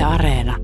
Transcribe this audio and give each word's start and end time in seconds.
Yle 0.00 0.06
Areena. 0.08 0.56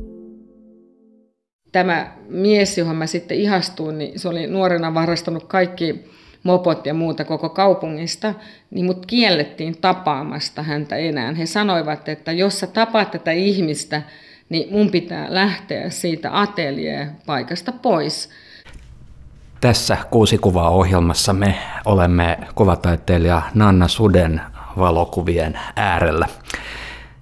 Tämä 1.72 2.12
mies, 2.28 2.78
johon 2.78 2.96
mä 2.96 3.06
sitten 3.06 3.36
ihastuin, 3.36 3.98
niin 3.98 4.18
se 4.18 4.28
oli 4.28 4.46
nuorena 4.46 4.94
varastanut 4.94 5.44
kaikki 5.44 6.10
mopot 6.42 6.86
ja 6.86 6.94
muuta 6.94 7.24
koko 7.24 7.48
kaupungista, 7.48 8.34
niin 8.70 8.86
mut 8.86 9.06
kiellettiin 9.06 9.76
tapaamasta 9.80 10.62
häntä 10.62 10.96
enää. 10.96 11.34
He 11.34 11.46
sanoivat, 11.46 12.08
että 12.08 12.32
jos 12.32 12.60
sä 12.60 12.66
tapaat 12.66 13.10
tätä 13.10 13.30
ihmistä, 13.30 14.02
niin 14.48 14.72
mun 14.72 14.90
pitää 14.90 15.26
lähteä 15.28 15.90
siitä 15.90 16.40
ateljee-paikasta 16.40 17.72
pois. 17.72 18.30
Tässä 19.60 19.96
kuusi 20.10 20.38
kuvaa 20.38 20.70
ohjelmassa 20.70 21.32
me 21.32 21.54
olemme 21.84 22.38
kuvataiteilija 22.54 23.42
Nanna 23.54 23.88
Suden 23.88 24.40
valokuvien 24.78 25.58
äärellä. 25.76 26.26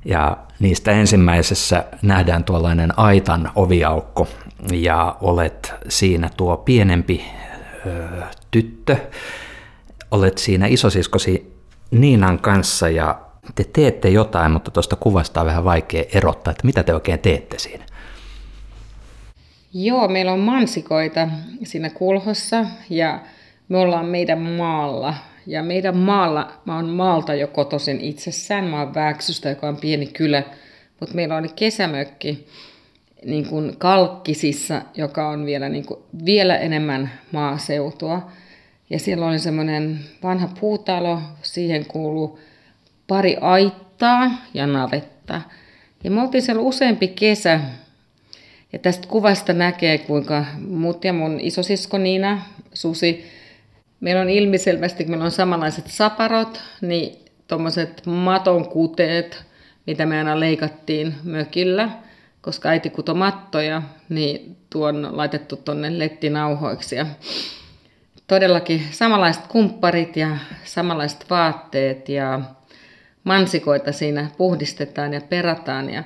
Ja 0.04 0.36
niistä 0.64 0.92
ensimmäisessä 0.92 1.84
nähdään 2.02 2.44
tuollainen 2.44 2.98
aitan 2.98 3.50
oviaukko 3.54 4.28
ja 4.72 5.16
olet 5.20 5.74
siinä 5.88 6.30
tuo 6.36 6.56
pienempi 6.56 7.24
ö, 7.86 8.22
tyttö. 8.50 8.96
Olet 10.10 10.38
siinä 10.38 10.66
isosiskosi 10.66 11.54
Niinan 11.90 12.38
kanssa 12.38 12.88
ja 12.88 13.20
te 13.54 13.64
teette 13.72 14.08
jotain, 14.08 14.52
mutta 14.52 14.70
tuosta 14.70 14.96
kuvasta 14.96 15.40
on 15.40 15.46
vähän 15.46 15.64
vaikea 15.64 16.04
erottaa, 16.14 16.50
että 16.50 16.66
mitä 16.66 16.82
te 16.82 16.94
oikein 16.94 17.18
teette 17.18 17.58
siinä. 17.58 17.84
Joo, 19.74 20.08
meillä 20.08 20.32
on 20.32 20.40
mansikoita 20.40 21.28
siinä 21.62 21.90
kulhossa 21.90 22.64
ja 22.90 23.20
me 23.68 23.78
ollaan 23.78 24.06
meidän 24.06 24.40
maalla. 24.40 25.14
Ja 25.46 25.62
meidän 25.62 25.96
maalla, 25.96 26.52
mä 26.64 26.76
oon 26.76 26.88
maalta 26.88 27.34
jo 27.34 27.48
kotoisin 27.48 28.00
itsessään, 28.00 28.64
mä 28.64 28.80
oon 28.80 28.94
Vääksystä, 28.94 29.48
joka 29.48 29.68
on 29.68 29.76
pieni 29.76 30.06
kylä, 30.06 30.42
mutta 31.00 31.14
meillä 31.14 31.36
oli 31.36 31.48
kesämökki 31.48 32.46
niin 33.24 33.46
kuin 33.46 33.76
Kalkkisissa, 33.78 34.82
joka 34.96 35.28
on 35.28 35.46
vielä, 35.46 35.68
niin 35.68 35.86
kuin, 35.86 36.00
vielä 36.24 36.56
enemmän 36.56 37.10
maaseutua. 37.32 38.30
Ja 38.90 38.98
siellä 38.98 39.26
oli 39.26 39.38
semmoinen 39.38 40.00
vanha 40.22 40.48
puutalo, 40.60 41.18
siihen 41.42 41.86
kuuluu 41.86 42.38
pari 43.06 43.36
aittaa 43.40 44.30
ja 44.54 44.66
navetta. 44.66 45.40
Ja 46.04 46.10
me 46.10 46.22
oltiin 46.22 46.42
siellä 46.42 46.62
useampi 46.62 47.08
kesä, 47.08 47.60
ja 48.72 48.78
tästä 48.78 49.08
kuvasta 49.08 49.52
näkee, 49.52 49.98
kuinka 49.98 50.44
mut 50.68 51.04
ja 51.04 51.12
mun 51.12 51.40
isosisko 51.40 51.98
Niina, 51.98 52.42
Susi, 52.74 53.24
meillä 54.04 54.22
on 54.22 54.30
ilmiselvästi, 54.30 55.04
kun 55.04 55.10
meillä 55.10 55.24
on 55.24 55.30
samanlaiset 55.30 55.86
saparot, 55.86 56.62
niin 56.80 57.18
tuommoiset 57.48 58.06
maton 58.06 58.68
kuteet, 58.68 59.44
mitä 59.86 60.06
me 60.06 60.18
aina 60.18 60.40
leikattiin 60.40 61.14
mökillä, 61.22 61.88
koska 62.40 62.68
äiti 62.68 62.90
kuto 62.90 63.14
mattoja, 63.14 63.82
niin 64.08 64.56
tuon 64.70 65.16
laitettu 65.16 65.56
tuonne 65.56 65.98
lettinauhoiksi. 65.98 66.96
Ja 66.96 67.06
todellakin 68.26 68.82
samanlaiset 68.90 69.46
kumpparit 69.46 70.16
ja 70.16 70.28
samanlaiset 70.64 71.30
vaatteet 71.30 72.08
ja 72.08 72.40
mansikoita 73.24 73.92
siinä 73.92 74.30
puhdistetaan 74.36 75.12
ja 75.12 75.20
perataan. 75.20 75.90
Ja 75.90 76.04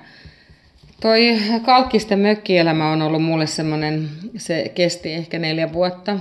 toi 1.01 1.39
kalkkisten 1.65 2.19
mökkielämä 2.19 2.93
on 2.93 3.03
ollut 3.03 3.23
mulle 3.23 3.47
semmoinen, 3.47 4.09
se 4.37 4.73
kesti 4.75 5.13
ehkä 5.13 5.39
neljä 5.39 5.73
vuotta. 5.73 6.19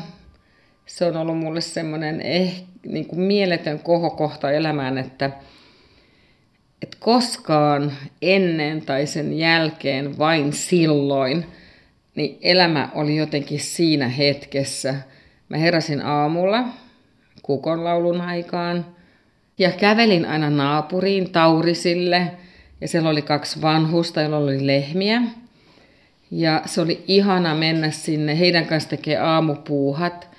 Se 0.87 1.05
on 1.05 1.17
ollut 1.17 1.37
mulle 1.37 1.61
semmoinen 1.61 2.21
eh, 2.21 2.63
niin 2.87 3.05
kuin 3.05 3.19
mieletön 3.19 3.79
kohokohta 3.79 4.51
elämään, 4.51 4.97
että, 4.97 5.31
että 6.81 6.97
koskaan 6.99 7.91
ennen 8.21 8.81
tai 8.81 9.05
sen 9.07 9.37
jälkeen 9.37 10.17
vain 10.17 10.53
silloin, 10.53 11.45
niin 12.15 12.37
elämä 12.41 12.89
oli 12.95 13.15
jotenkin 13.15 13.59
siinä 13.59 14.07
hetkessä. 14.07 14.95
Mä 15.49 15.57
heräsin 15.57 16.01
aamulla 16.01 16.63
kukonlaulun 17.41 18.21
aikaan– 18.21 18.85
ja 19.57 19.71
kävelin 19.71 20.25
aina 20.25 20.49
naapuriin 20.49 21.31
Taurisille, 21.31 22.31
ja 22.81 22.87
siellä 22.87 23.09
oli 23.09 23.21
kaksi 23.21 23.61
vanhusta, 23.61 24.21
joilla 24.21 24.37
oli 24.37 24.67
lehmiä. 24.67 25.21
Ja 26.31 26.61
se 26.65 26.81
oli 26.81 27.03
ihana 27.07 27.55
mennä 27.55 27.91
sinne, 27.91 28.39
heidän 28.39 28.65
kanssa 28.65 28.89
tekee 28.89 29.17
aamupuuhat. 29.17 30.29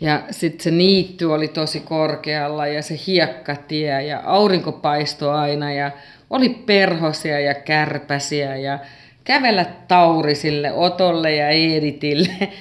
Ja 0.00 0.22
sitten 0.30 0.60
se 0.60 0.70
niitty 0.70 1.24
oli 1.24 1.48
tosi 1.48 1.80
korkealla 1.80 2.66
ja 2.66 2.82
se 2.82 3.00
hiekkatie 3.06 4.02
ja 4.02 4.22
aurinko 4.24 4.72
paistoi 4.72 5.34
aina 5.34 5.72
ja 5.72 5.90
oli 6.30 6.48
perhosia 6.48 7.40
ja 7.40 7.54
kärpäsiä 7.54 8.56
ja 8.56 8.78
kävellä 9.24 9.64
Taurisille, 9.88 10.72
Otolle 10.72 11.34
ja 11.34 11.48
Editille. 11.48 12.52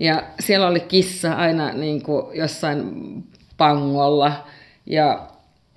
Ja 0.00 0.22
siellä 0.40 0.66
oli 0.66 0.80
kissa 0.80 1.32
aina 1.32 1.72
niin 1.72 2.02
kuin 2.02 2.38
jossain 2.38 2.92
pangolla. 3.56 4.46
Ja 4.86 5.28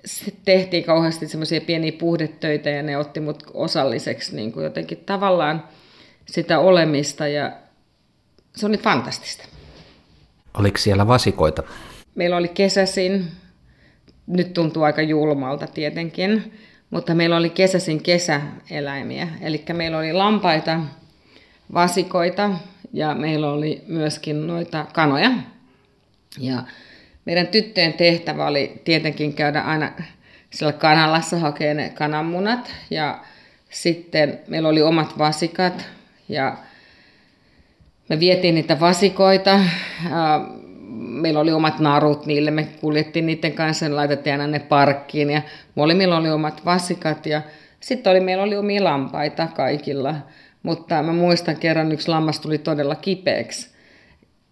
sitten 0.04 0.44
tehtiin 0.44 0.84
kauheasti 0.84 1.28
semmoisia 1.28 1.60
pieniä 1.60 1.92
puhdetöitä 1.92 2.70
ja 2.70 2.82
ne 2.82 2.96
otti 2.96 3.20
mut 3.20 3.42
osalliseksi 3.54 4.36
niin 4.36 4.52
kuin 4.52 4.64
jotenkin 4.64 5.02
tavallaan 5.06 5.64
sitä 6.26 6.58
olemista 6.58 7.28
ja 7.28 7.52
se 8.56 8.66
oli 8.66 8.78
fantastista. 8.78 9.57
Oliko 10.54 10.78
siellä 10.78 11.06
vasikoita? 11.06 11.62
Meillä 12.14 12.36
oli 12.36 12.48
kesäsin, 12.48 13.26
nyt 14.26 14.52
tuntuu 14.52 14.82
aika 14.82 15.02
julmalta 15.02 15.66
tietenkin, 15.66 16.52
mutta 16.90 17.14
meillä 17.14 17.36
oli 17.36 17.50
kesäsin 17.50 18.02
kesäeläimiä. 18.02 19.28
Eli 19.40 19.64
meillä 19.72 19.98
oli 19.98 20.12
lampaita, 20.12 20.80
vasikoita 21.74 22.50
ja 22.92 23.14
meillä 23.14 23.52
oli 23.52 23.82
myöskin 23.86 24.46
noita 24.46 24.86
kanoja. 24.92 25.30
Ja 26.38 26.62
meidän 27.24 27.46
tyttöjen 27.46 27.92
tehtävä 27.92 28.46
oli 28.46 28.82
tietenkin 28.84 29.34
käydä 29.34 29.60
aina 29.60 29.92
siellä 30.50 30.72
kanalassa 30.72 31.38
hakea 31.38 31.74
ne 31.74 31.90
kananmunat 31.90 32.74
ja 32.90 33.24
sitten 33.70 34.40
meillä 34.46 34.68
oli 34.68 34.82
omat 34.82 35.18
vasikat 35.18 35.86
ja 36.28 36.56
me 38.08 38.20
vietiin 38.20 38.54
niitä 38.54 38.80
vasikoita. 38.80 39.60
Meillä 40.98 41.40
oli 41.40 41.52
omat 41.52 41.78
narut 41.78 42.26
niille, 42.26 42.50
me 42.50 42.68
kuljettiin 42.80 43.26
niiden 43.26 43.52
kanssa 43.52 43.84
ja 43.84 43.96
laitettiin 43.96 44.32
aina 44.32 44.46
ne 44.46 44.58
parkkiin 44.58 45.30
ja 45.30 45.42
molemmilla 45.74 46.16
oli 46.16 46.30
omat 46.30 46.64
vasikat 46.64 47.26
ja 47.26 47.42
sitten 47.80 48.10
oli, 48.10 48.20
meillä 48.20 48.42
oli 48.42 48.56
omia 48.56 48.84
lampaita 48.84 49.46
kaikilla. 49.46 50.14
Mutta 50.62 51.02
mä 51.02 51.12
muistan 51.12 51.56
kerran 51.56 51.92
yksi 51.92 52.08
lammas 52.08 52.40
tuli 52.40 52.58
todella 52.58 52.94
kipeäksi 52.94 53.70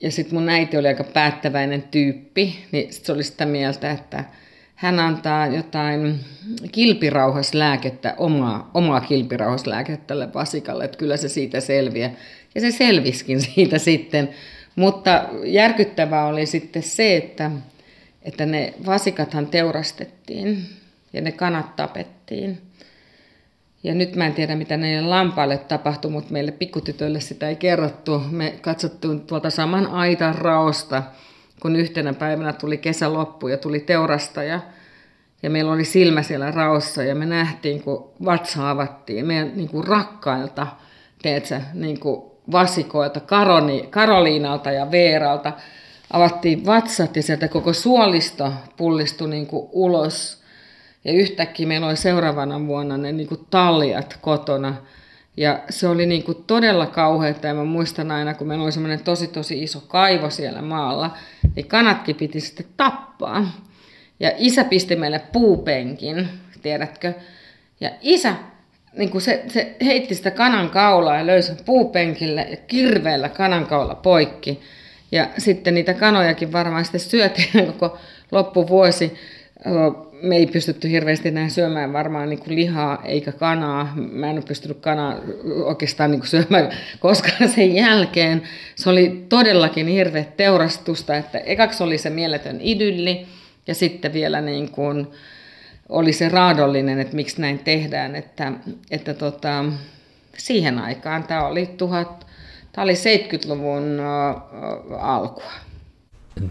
ja 0.00 0.11
sitten 0.11 0.38
mun 0.38 0.49
äiti 0.49 0.77
oli 0.77 0.88
aika 0.88 1.05
päättäväinen 1.05 1.83
tyyppi, 1.83 2.65
niin 2.73 2.93
sit 2.93 3.05
se 3.05 3.12
oli 3.12 3.23
sitä 3.23 3.47
mieltä, 3.47 3.91
että 3.91 4.25
hän 4.75 5.00
antaa 5.00 5.47
jotain 5.47 6.21
kilpirauhaslääkettä, 6.73 8.15
omaa, 8.17 8.71
omaa 8.75 9.00
kilpirauhaslääkettä 9.00 10.06
tälle 10.06 10.33
vasikalle, 10.34 10.84
että 10.84 10.99
kyllä 10.99 11.17
se 11.17 11.28
siitä 11.28 11.61
selviää. 11.61 12.11
Ja 12.56 12.61
se 12.61 12.71
selviskin 12.71 13.41
siitä 13.55 13.78
sitten. 13.78 14.31
Mutta 14.77 15.25
järkyttävää 15.44 16.27
oli 16.27 16.47
sitten 16.47 16.83
se, 16.83 17.17
että, 17.17 17.50
että 18.22 18.47
ne 18.47 18.75
vasikathan 18.87 19.47
teurastettiin 19.47 20.67
ja 21.12 21.21
ne 21.21 21.33
kanat 21.33 21.77
tapettiin. 21.77 22.59
Ja 23.83 23.94
nyt 23.94 24.17
mä 24.17 24.27
en 24.27 24.34
tiedä, 24.34 24.56
mitä 24.56 24.77
näille 24.77 25.09
lampaille 25.09 25.59
tapahtui, 25.59 26.11
mutta 26.11 26.33
meille 26.33 26.53
pikkutytöille 26.53 27.21
sitä 27.21 27.49
ei 27.49 27.56
kerrottu. 27.56 28.22
Me 28.31 28.55
katsottiin 28.61 29.21
tuolta 29.21 29.50
saman 29.50 29.87
aitan 29.87 30.34
raosta, 30.34 31.03
kun 31.61 31.77
yhtenä 31.77 32.12
päivänä 32.12 32.53
tuli 32.53 32.78
kesäloppu 32.78 33.49
ja 33.49 33.56
tuli 33.56 33.81
teurastaja. 33.81 34.61
Ja 35.43 35.50
meillä 35.50 35.73
oli 35.73 35.84
silmä 35.84 36.23
siellä 36.23 36.50
raossa 36.50 37.03
ja 37.03 37.15
me 37.15 37.27
nähtiin, 37.27 37.83
kun 37.83 38.12
vatsa 38.25 38.71
avattiin 38.71 39.27
meidän 39.27 39.53
niin 39.56 39.69
kuin 39.69 39.87
rakkailta, 39.87 40.67
teetkö, 41.23 41.61
niin 41.75 42.00
kuin 42.00 42.36
vasikoilta, 42.52 43.20
Karoni, 43.20 43.87
Karoliinalta 43.90 44.70
ja 44.72 44.90
Veeralta. 44.90 45.52
Avattiin 46.10 46.66
vatsat 46.66 47.16
ja 47.16 47.22
sieltä 47.22 47.48
koko 47.48 47.72
suolisto 47.72 48.52
pullistui 48.76 49.28
niin 49.28 49.46
kuin 49.46 49.69
ulos 49.72 50.43
ja 51.04 51.12
yhtäkkiä 51.12 51.66
meillä 51.66 51.87
oli 51.87 51.96
seuraavana 51.96 52.66
vuonna 52.66 52.96
ne 52.96 53.12
niin 53.12 53.28
kuin 53.28 53.46
taljat 53.50 54.19
kotona. 54.20 54.75
Ja 55.37 55.60
se 55.70 55.88
oli 55.88 56.06
niin 56.06 56.22
kuin 56.22 56.44
todella 56.46 56.87
kauheaa. 56.87 57.34
Ja 57.43 57.54
mä 57.54 57.64
muistan 57.64 58.10
aina, 58.10 58.34
kun 58.34 58.46
meillä 58.46 58.64
oli 58.64 58.72
semmoinen 58.72 59.04
tosi 59.04 59.26
tosi 59.26 59.62
iso 59.62 59.81
kaivo 59.81 60.31
siellä 60.31 60.62
maalla, 60.62 61.16
niin 61.56 61.69
kanatkin 61.69 62.16
piti 62.16 62.40
sitten 62.40 62.66
tappaa. 62.76 63.46
Ja 64.20 64.32
isä 64.37 64.64
pisti 64.64 64.96
meille 64.96 65.19
puupenkin, 65.32 66.28
tiedätkö? 66.62 67.12
Ja 67.81 67.90
isä 68.00 68.34
niin 68.96 69.10
kuin 69.10 69.22
se, 69.22 69.43
se 69.48 69.76
heitti 69.84 70.14
sitä 70.14 70.31
kanan 70.31 70.70
kaulaa 70.70 71.16
ja 71.16 71.26
löysi 71.26 71.52
puupenkille 71.64 72.46
ja 72.50 72.56
kirveellä 72.56 73.28
kanan 73.28 73.66
kaula 73.66 73.94
poikki. 73.94 74.60
Ja 75.12 75.28
sitten 75.38 75.75
niitä 75.75 75.94
kanojakin 75.94 76.52
varmaan 76.52 76.84
sitten 76.84 77.00
syötiin 77.00 77.66
koko 77.72 77.98
loppuvuosi 78.32 79.12
me 80.22 80.37
ei 80.37 80.46
pystytty 80.46 80.90
hirveästi 80.90 81.31
näin 81.31 81.50
syömään 81.50 81.93
varmaan 81.93 82.28
niin 82.28 82.38
kuin 82.38 82.56
lihaa 82.56 83.02
eikä 83.04 83.32
kanaa. 83.32 83.93
Mä 83.94 84.31
en 84.31 84.37
ole 84.37 84.44
pystynyt 84.48 84.81
kanaa 84.81 85.20
oikeastaan 85.64 86.10
niin 86.10 86.20
kuin 86.20 86.28
syömään 86.28 86.70
koskaan 87.00 87.49
sen 87.49 87.75
jälkeen. 87.75 88.42
Se 88.75 88.90
oli 88.90 89.26
todellakin 89.28 89.87
hirveä 89.87 90.25
teurastusta, 90.37 91.16
että 91.16 91.38
ekaksi 91.38 91.82
oli 91.82 91.99
se 91.99 92.10
mieletön 92.10 92.58
idylli 92.60 93.26
ja 93.66 93.75
sitten 93.75 94.12
vielä 94.12 94.40
niin 94.40 94.70
kuin 94.70 95.06
oli 95.88 96.12
se 96.12 96.29
raadollinen, 96.29 97.00
että 97.00 97.17
miksi 97.17 97.41
näin 97.41 97.59
tehdään. 97.59 98.17
Että, 98.17 98.53
että 98.91 99.15
tota, 99.15 99.65
siihen 100.38 100.79
aikaan 100.79 101.25
tämä 101.25 101.47
oli, 101.47 101.67
tuhat, 101.67 102.27
tämä 102.73 102.83
oli 102.83 102.93
70-luvun 102.93 104.00
alkua. 105.00 105.53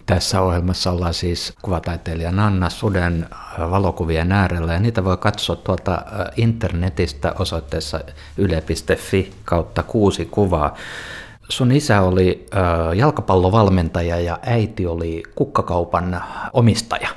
Tässä 0.06 0.42
ohjelmassa 0.42 0.92
ollaan 0.92 1.14
siis 1.14 1.54
kuvataiteilija 1.62 2.32
Nanna 2.32 2.70
Suden 2.70 3.26
valokuvien 3.60 4.32
äärellä 4.32 4.74
ja 4.74 4.80
niitä 4.80 5.04
voi 5.04 5.18
katsoa 5.18 5.56
tuolta 5.56 6.02
internetistä 6.38 7.34
osoitteessa 7.40 8.00
yle.fi 8.38 9.32
kautta 9.46 9.84
kuusi 9.84 10.26
kuvaa. 10.26 10.76
Sun 11.50 11.72
isä 11.72 12.02
oli 12.02 12.46
jalkapallovalmentaja 12.96 14.20
ja 14.20 14.40
äiti 14.42 14.86
oli 14.86 15.24
kukkakaupan 15.36 16.24
omistaja. 16.54 17.10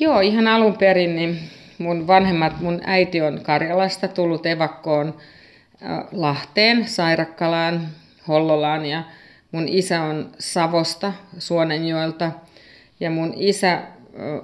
Joo, 0.00 0.20
ihan 0.20 0.48
alun 0.48 0.76
perin 0.76 1.16
niin 1.16 1.38
mun 1.78 2.06
vanhemmat, 2.06 2.60
mun 2.60 2.80
äiti 2.84 3.20
on 3.20 3.40
Karjalasta 3.42 4.08
tullut 4.08 4.46
evakkoon 4.46 5.16
Lahteen, 6.12 6.88
Sairakkalaan, 6.88 7.88
Hollolaan 8.28 8.86
ja 8.86 9.02
Mun 9.52 9.68
isä 9.68 10.02
on 10.02 10.30
Savosta, 10.38 11.12
Suonenjoelta, 11.38 12.32
ja 13.00 13.10
mun 13.10 13.32
isä 13.36 13.82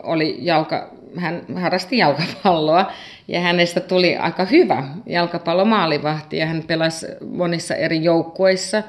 oli 0.03 0.39
jalka, 0.41 0.91
hän 1.17 1.43
harrasti 1.55 1.99
jalkapalloa 1.99 2.93
ja 3.29 3.41
hänestä 3.41 3.81
tuli 3.81 4.17
aika 4.17 4.45
hyvä 4.45 4.85
jalkapallomaalivahti 5.07 6.37
ja 6.37 6.47
hän 6.47 6.63
pelasi 6.67 7.07
monissa 7.31 7.75
eri 7.75 8.05
joukkueissa. 8.05 8.83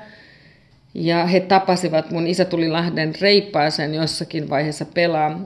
Ja 0.93 1.25
he 1.25 1.39
tapasivat, 1.39 2.11
mun 2.11 2.27
isä 2.27 2.45
tuli 2.45 2.69
Lahden 2.69 3.13
Reippaaseen 3.21 3.93
jossakin 3.93 4.49
vaiheessa 4.49 4.85
pelaa. 4.85 5.39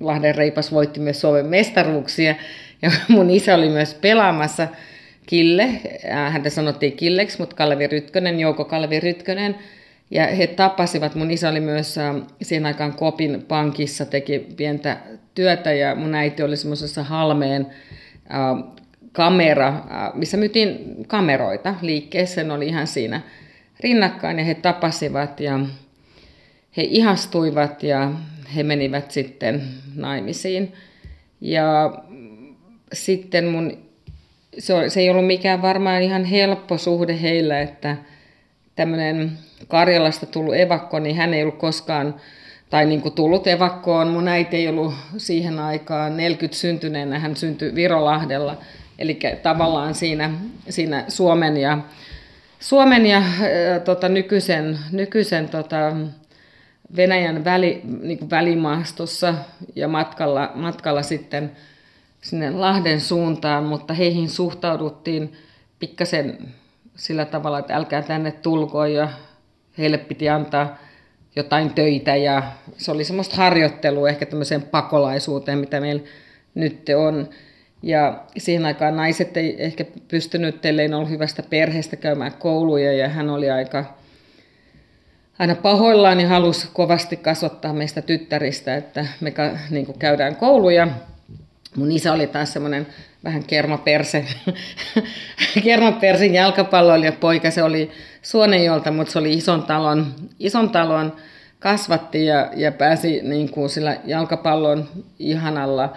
Lahden 0.00 0.34
Reipas 0.34 0.72
voitti 0.72 1.00
myös 1.00 1.20
Suomen 1.20 1.46
mestaruuksia. 1.46 2.34
Ja 2.82 2.90
mun 3.08 3.30
isä 3.30 3.54
oli 3.54 3.68
myös 3.68 3.94
pelaamassa– 3.94 4.68
Kille, 5.26 5.80
häntä 6.30 6.50
sanottiin 6.50 6.92
Killeksi, 6.92 7.38
mutta 7.38 7.56
Kalevi 7.56 7.86
Rytkönen, 7.86 8.40
Jouko 8.40 8.64
Kalevi 8.64 9.00
Rytkönen, 9.00 9.56
ja 10.10 10.26
he 10.26 10.46
tapasivat, 10.46 11.14
mun 11.14 11.30
isä 11.30 11.48
oli 11.48 11.60
myös 11.60 11.96
siihen 12.42 12.66
aikaan 12.66 12.92
Kopin 12.92 13.44
pankissa, 13.48 14.04
teki 14.04 14.38
pientä 14.56 14.96
työtä 15.34 15.72
ja 15.72 15.94
mun 15.94 16.14
äiti 16.14 16.42
oli 16.42 16.56
semmoisessa 16.56 17.02
Halmeen 17.02 17.66
kamera, 19.12 19.74
missä 20.14 20.36
myytiin 20.36 20.96
kameroita 21.06 21.74
liikkeessä, 21.82 22.44
ne 22.44 22.52
oli 22.52 22.66
ihan 22.66 22.86
siinä 22.86 23.20
rinnakkain 23.80 24.38
ja 24.38 24.44
he 24.44 24.54
tapasivat 24.54 25.40
ja 25.40 25.60
he 26.76 26.82
ihastuivat 26.82 27.82
ja 27.82 28.12
he 28.56 28.62
menivät 28.62 29.10
sitten 29.10 29.62
naimisiin. 29.94 30.72
Ja 31.40 31.98
sitten 32.92 33.44
mun 33.44 33.84
se, 34.58 34.74
se 34.88 35.00
ei 35.00 35.10
ollut 35.10 35.26
mikään 35.26 35.62
varmaan 35.62 36.02
ihan 36.02 36.24
helppo 36.24 36.78
suhde 36.78 37.22
heillä, 37.22 37.60
että 37.60 37.96
tämmöinen 38.76 39.38
Karjalasta 39.68 40.26
tullut 40.26 40.54
evakko, 40.54 40.98
niin 40.98 41.16
hän 41.16 41.34
ei 41.34 41.42
ollut 41.42 41.58
koskaan, 41.58 42.14
tai 42.70 42.86
niin 42.86 43.00
kuin 43.00 43.14
tullut 43.14 43.46
evakkoon, 43.46 44.08
mun 44.08 44.28
äiti 44.28 44.56
ei 44.56 44.68
ollut 44.68 44.94
siihen 45.16 45.58
aikaan 45.58 46.16
40 46.16 46.58
syntyneenä, 46.58 47.18
hän 47.18 47.36
syntyi 47.36 47.74
Virolahdella, 47.74 48.56
eli 48.98 49.18
tavallaan 49.42 49.94
siinä, 49.94 50.30
siinä 50.68 51.04
Suomen 51.08 51.56
ja, 51.56 51.78
Suomen 52.60 53.06
ja 53.06 53.18
äh, 53.18 53.24
tota, 53.84 54.08
nykyisen, 54.08 54.78
nykyisen 54.92 55.48
tota, 55.48 55.96
Venäjän 56.96 57.44
väli, 57.44 57.80
niin 58.02 58.18
kuin 58.18 58.30
välimaastossa 58.30 59.34
ja 59.74 59.88
matkalla, 59.88 60.52
matkalla 60.54 61.02
sitten 61.02 61.52
sinne 62.20 62.50
Lahden 62.50 63.00
suuntaan, 63.00 63.64
mutta 63.64 63.94
heihin 63.94 64.28
suhtauduttiin 64.28 65.32
pikkasen 65.78 66.38
sillä 66.96 67.24
tavalla, 67.24 67.58
että 67.58 67.76
älkää 67.76 68.02
tänne 68.02 68.32
tulko 68.32 68.86
ja 68.86 69.08
heille 69.78 69.98
piti 69.98 70.28
antaa 70.28 70.78
jotain 71.36 71.74
töitä 71.74 72.16
ja 72.16 72.42
se 72.76 72.90
oli 72.90 73.04
semmoista 73.04 73.36
harjoittelua 73.36 74.08
ehkä 74.08 74.26
tämmöiseen 74.26 74.62
pakolaisuuteen, 74.62 75.58
mitä 75.58 75.80
meillä 75.80 76.02
nyt 76.54 76.86
on. 76.96 77.28
Ja 77.82 78.24
siihen 78.38 78.66
aikaan 78.66 78.96
naiset 78.96 79.36
ei 79.36 79.56
ehkä 79.58 79.84
pystynyt, 80.08 80.66
ellei 80.66 80.94
ollut 80.94 81.10
hyvästä 81.10 81.42
perheestä 81.50 81.96
käymään 81.96 82.32
kouluja 82.32 82.92
ja 82.92 83.08
hän 83.08 83.30
oli 83.30 83.50
aika 83.50 83.84
aina 85.38 85.54
pahoillaan 85.54 86.20
ja 86.20 86.28
halusi 86.28 86.68
kovasti 86.72 87.16
kasvattaa 87.16 87.72
meistä 87.72 88.02
tyttäristä, 88.02 88.76
että 88.76 89.06
me 89.20 89.32
niin 89.70 89.98
käydään 89.98 90.36
kouluja 90.36 90.88
Mun 91.76 91.92
isä 91.92 92.12
oli 92.12 92.26
taas 92.26 92.52
semmoinen 92.52 92.86
vähän 93.24 93.44
kermaperse, 93.44 94.24
kermapersin 95.64 96.34
jalkapalloilija 96.34 97.12
poika. 97.12 97.50
Se 97.50 97.62
oli 97.62 97.90
Suonenjolta, 98.22 98.90
mutta 98.90 99.12
se 99.12 99.18
oli 99.18 99.32
ison 99.32 99.62
talon, 99.62 100.14
ison 100.38 100.70
talon 100.70 101.16
kasvatti 101.58 102.26
ja, 102.26 102.50
ja 102.56 102.72
pääsi 102.72 103.20
niin 103.22 103.50
kuin 103.50 103.70
sillä 103.70 103.96
jalkapallon 104.04 104.88
ihanalla 105.18 105.96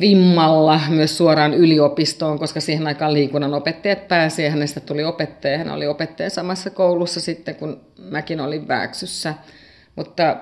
vimmalla 0.00 0.80
myös 0.88 1.16
suoraan 1.16 1.54
yliopistoon, 1.54 2.38
koska 2.38 2.60
siihen 2.60 2.86
aikaan 2.86 3.14
liikunnan 3.14 3.54
opettajat 3.54 4.08
pääsi 4.08 4.42
ja 4.42 4.50
hänestä 4.50 4.80
tuli 4.80 5.04
opettaja. 5.04 5.58
Hän 5.58 5.70
oli 5.70 5.86
opettaja 5.86 6.30
samassa 6.30 6.70
koulussa 6.70 7.20
sitten, 7.20 7.54
kun 7.54 7.80
mäkin 7.98 8.40
olin 8.40 8.68
Vääksyssä. 8.68 9.34
Mutta 9.96 10.36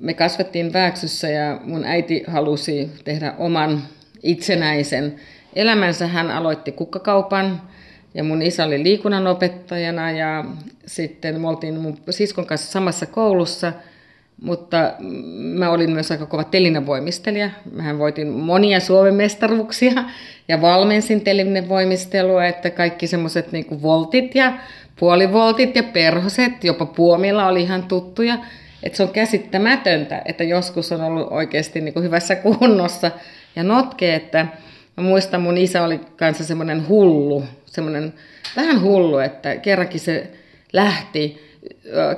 me 0.00 0.14
kasvettiin 0.14 0.72
Vääksyssä 0.72 1.28
ja 1.28 1.60
mun 1.64 1.84
äiti 1.84 2.24
halusi 2.26 2.90
tehdä 3.04 3.34
oman 3.38 3.82
itsenäisen 4.22 5.16
elämänsä. 5.54 6.06
Hän 6.06 6.30
aloitti 6.30 6.72
kukkakaupan 6.72 7.62
ja 8.14 8.24
mun 8.24 8.42
isä 8.42 8.64
oli 8.64 8.82
liikunnanopettajana 8.82 10.10
ja 10.10 10.44
sitten 10.86 11.40
me 11.40 11.48
oltiin 11.48 11.80
mun 11.80 11.98
siskon 12.10 12.46
kanssa 12.46 12.72
samassa 12.72 13.06
koulussa, 13.06 13.72
mutta 14.42 14.92
mä 15.36 15.70
olin 15.70 15.90
myös 15.90 16.10
aika 16.10 16.26
kova 16.26 16.44
telinavoimistelija. 16.44 17.50
Mähän 17.72 17.98
voitin 17.98 18.28
monia 18.28 18.80
Suomen 18.80 19.14
mestaruuksia 19.14 20.04
ja 20.48 20.60
valmensin 20.60 21.20
telinevoimistelua, 21.20 22.46
että 22.46 22.70
kaikki 22.70 23.06
semmoiset 23.06 23.52
niin 23.52 23.82
voltit 23.82 24.34
ja 24.34 24.52
puolivoltit 24.98 25.76
ja 25.76 25.82
perhoset, 25.82 26.64
jopa 26.64 26.86
puomilla 26.86 27.46
oli 27.46 27.62
ihan 27.62 27.82
tuttuja 27.82 28.38
että 28.84 28.96
se 28.96 29.02
on 29.02 29.08
käsittämätöntä, 29.08 30.22
että 30.24 30.44
joskus 30.44 30.92
on 30.92 31.00
ollut 31.00 31.28
oikeasti 31.30 31.80
niin 31.80 31.94
kuin 31.94 32.04
hyvässä 32.04 32.36
kunnossa 32.36 33.10
ja 33.56 33.62
notke, 33.62 34.14
että 34.14 34.46
mä 34.96 35.04
muistan 35.04 35.42
mun 35.42 35.58
isä 35.58 35.82
oli 35.82 36.00
kanssa 36.16 36.44
semmoinen 36.44 36.88
hullu, 36.88 37.44
semmoinen 37.66 38.14
vähän 38.56 38.82
hullu, 38.82 39.18
että 39.18 39.56
kerrankin 39.56 40.00
se 40.00 40.30
lähti 40.72 41.53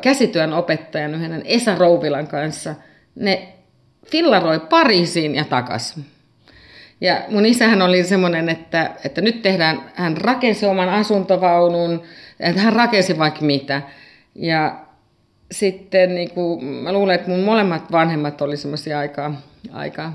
käsityön 0.00 0.52
opettajan 0.52 1.14
yhden 1.14 1.42
Esa 1.44 1.74
Rouvilan 1.74 2.26
kanssa, 2.26 2.74
ne 3.14 3.48
fillaroi 4.06 4.60
Pariisiin 4.60 5.34
ja 5.34 5.44
takas. 5.44 6.00
Ja 7.00 7.22
mun 7.28 7.46
isähän 7.46 7.82
oli 7.82 8.04
semmoinen, 8.04 8.48
että, 8.48 8.90
että 9.04 9.20
nyt 9.20 9.42
tehdään, 9.42 9.90
hän 9.94 10.16
rakensi 10.16 10.66
oman 10.66 10.88
asuntovaunun, 10.88 12.02
että 12.40 12.60
hän 12.60 12.72
rakensi 12.72 13.18
vaikka 13.18 13.40
mitä. 13.40 13.82
Ja 14.34 14.78
sitten 15.52 16.14
niin 16.14 16.30
kuin, 16.30 16.64
mä 16.64 16.92
luulen, 16.92 17.14
että 17.14 17.30
mun 17.30 17.40
molemmat 17.40 17.92
vanhemmat 17.92 18.42
oli 18.42 18.56
semmoisia 18.56 18.98
aika, 18.98 19.34
aika 19.72 20.12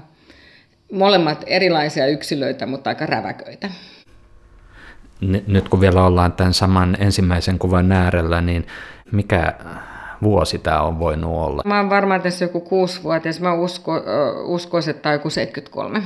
molemmat 0.92 1.44
erilaisia 1.48 2.08
yksilöitä, 2.08 2.66
mutta 2.66 2.90
aika 2.90 3.06
räväköitä. 3.06 3.70
Nyt 5.48 5.70
kun 5.70 5.82
vielä 5.82 6.06
ollaan 6.06 6.32
tämän 6.32 6.54
saman 6.54 6.98
ensimmäisen 7.00 7.60
kuvan 7.60 7.92
äärellä, 7.92 8.42
niin 8.42 8.68
mikä 9.12 9.54
vuosi 10.24 10.58
tämä 10.58 10.82
on 10.82 11.00
voinut 11.00 11.32
olla? 11.32 11.62
Mä 11.66 11.78
oon 11.78 11.90
varmaan 11.90 12.22
tässä 12.22 12.46
joku 12.46 12.62
kuusi-vuotias. 12.62 13.40
Mä 13.40 13.54
usko, 13.54 13.94
uskoisin, 14.44 14.92
että 14.92 15.02
tämä 15.02 15.14
on 15.14 15.20
joku 15.20 15.30
73. 15.30 16.04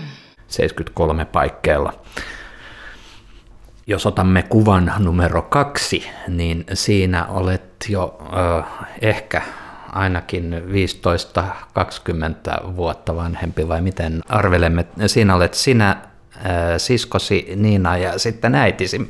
73 0.47 1.25
paikkeilla. 1.25 1.93
Jos 3.87 4.05
otamme 4.05 4.43
kuvan 4.43 4.93
numero 4.99 5.41
kaksi, 5.41 6.07
niin 6.27 6.65
siinä 6.73 7.25
olet 7.25 7.85
jo 7.89 8.17
äh, 8.37 8.65
ehkä 9.01 9.41
ainakin 9.91 10.55
15-20 12.71 12.75
vuotta 12.75 13.15
vanhempi 13.15 13.67
vai 13.67 13.81
miten 13.81 14.21
arvelemme. 14.29 14.85
Siinä 15.07 15.35
olet 15.35 15.53
sinä 15.53 15.97
siskosi 16.77 17.53
Niina 17.55 17.97
ja 17.97 18.19
sitten 18.19 18.55
äitisi. 18.55 19.09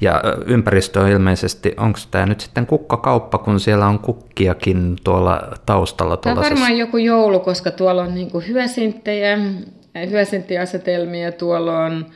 Ja 0.00 0.22
ympäristö 0.46 1.00
on 1.00 1.08
ilmeisesti, 1.08 1.74
onko 1.76 1.98
tämä 2.10 2.26
nyt 2.26 2.40
sitten 2.40 2.66
kukkakauppa, 2.66 3.38
kun 3.38 3.60
siellä 3.60 3.86
on 3.86 3.98
kukkiakin 3.98 4.96
tuolla 5.04 5.42
taustalla? 5.66 6.16
Tämä 6.16 6.32
on 6.32 6.44
varmaan 6.44 6.78
joku 6.78 6.96
joulu, 6.96 7.40
koska 7.40 7.70
tuolla 7.70 8.02
on 8.02 8.14
niin 8.14 8.30
hyösinttejä, 8.48 9.38
hyösinttiasetelmia, 10.10 11.32
tuolla 11.32 11.78
on, 11.78 12.06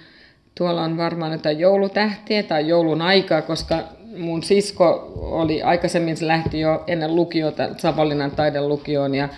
tuolla 0.55 0.83
on 0.83 0.97
varmaan 0.97 1.33
jotain 1.33 1.59
joulutähtiä 1.59 2.43
tai 2.43 2.69
joulun 2.69 3.03
aikaa, 3.03 3.43
koska 3.43 3.79
mun 4.17 4.43
sisko 4.43 5.13
oli 5.17 5.63
aikaisemmin, 5.63 6.17
se 6.17 6.27
lähti 6.27 6.61
jo 6.61 6.85
ennen 6.87 7.17
lukiota 7.17 7.69
Savonlinnan 7.77 8.31
taidelukioon 8.31 9.15
ja 9.15 9.29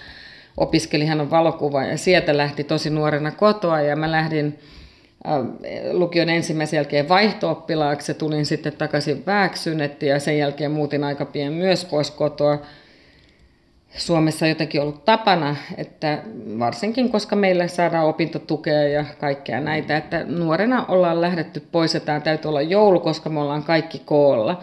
opiskeli, 0.56 1.06
hän 1.06 1.20
on 1.20 1.30
valokuva 1.30 1.84
ja 1.84 1.98
sieltä 1.98 2.36
lähti 2.36 2.64
tosi 2.64 2.90
nuorena 2.90 3.30
kotoa 3.30 3.80
ja 3.80 3.96
mä 3.96 4.10
lähdin 4.10 4.46
äh, 4.46 4.79
lukion 5.92 6.28
ensimmäisen 6.28 6.76
jälkeen 6.76 7.08
vaihto-oppilaaksi 7.08 8.14
tulin 8.14 8.46
sitten 8.46 8.72
takaisin 8.72 9.26
Vääksynetti 9.26 10.06
ja 10.06 10.20
sen 10.20 10.38
jälkeen 10.38 10.70
muutin 10.70 11.04
aika 11.04 11.24
pian 11.24 11.52
myös 11.52 11.84
pois 11.84 12.10
kotoa. 12.10 12.58
Suomessa 13.96 14.44
on 14.44 14.48
jotenkin 14.48 14.80
ollut 14.80 15.04
tapana, 15.04 15.56
että 15.76 16.22
varsinkin 16.58 17.10
koska 17.10 17.36
meille 17.36 17.68
saadaan 17.68 18.06
opintotukea 18.06 18.88
ja 18.88 19.04
kaikkea 19.18 19.60
näitä, 19.60 19.96
että 19.96 20.24
nuorena 20.24 20.84
ollaan 20.86 21.20
lähdetty 21.20 21.60
pois 21.72 21.94
ja 21.94 22.00
tämä 22.00 22.20
täytyy 22.20 22.48
olla 22.48 22.62
joulu, 22.62 23.00
koska 23.00 23.30
me 23.30 23.40
ollaan 23.40 23.62
kaikki 23.62 24.02
koolla. 24.04 24.62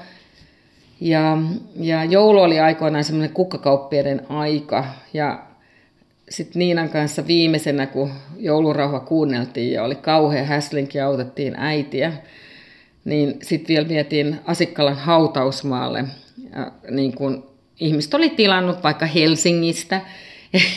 Ja, 1.02 1.38
ja 1.76 2.04
joulu 2.04 2.40
oli 2.40 2.60
aikoinaan 2.60 3.04
semmoinen 3.04 3.34
kukkakauppiaiden 3.34 4.26
aika 4.30 4.86
ja 5.14 5.47
sitten 6.30 6.60
Niinan 6.60 6.90
kanssa 6.90 7.28
viimeisenä, 7.28 7.88
kun 7.88 8.12
joulurauha 8.38 9.00
kuunneltiin 9.00 9.72
ja 9.72 9.84
oli 9.84 9.96
kauhea 9.96 10.44
häslinki 10.44 10.98
ja 10.98 11.06
autettiin 11.08 11.56
äitiä, 11.58 12.14
niin 13.06 13.38
sitten 13.42 13.68
vielä 13.68 13.88
vietiin 13.88 14.40
Asikkalan 14.46 14.96
hautausmaalle. 14.96 16.04
Ja 16.56 16.72
niin 16.92 17.16
kun 17.16 17.50
ihmiset 17.80 18.14
oli 18.14 18.30
tilannut 18.30 18.84
vaikka 18.84 19.06
Helsingistä, 19.06 20.02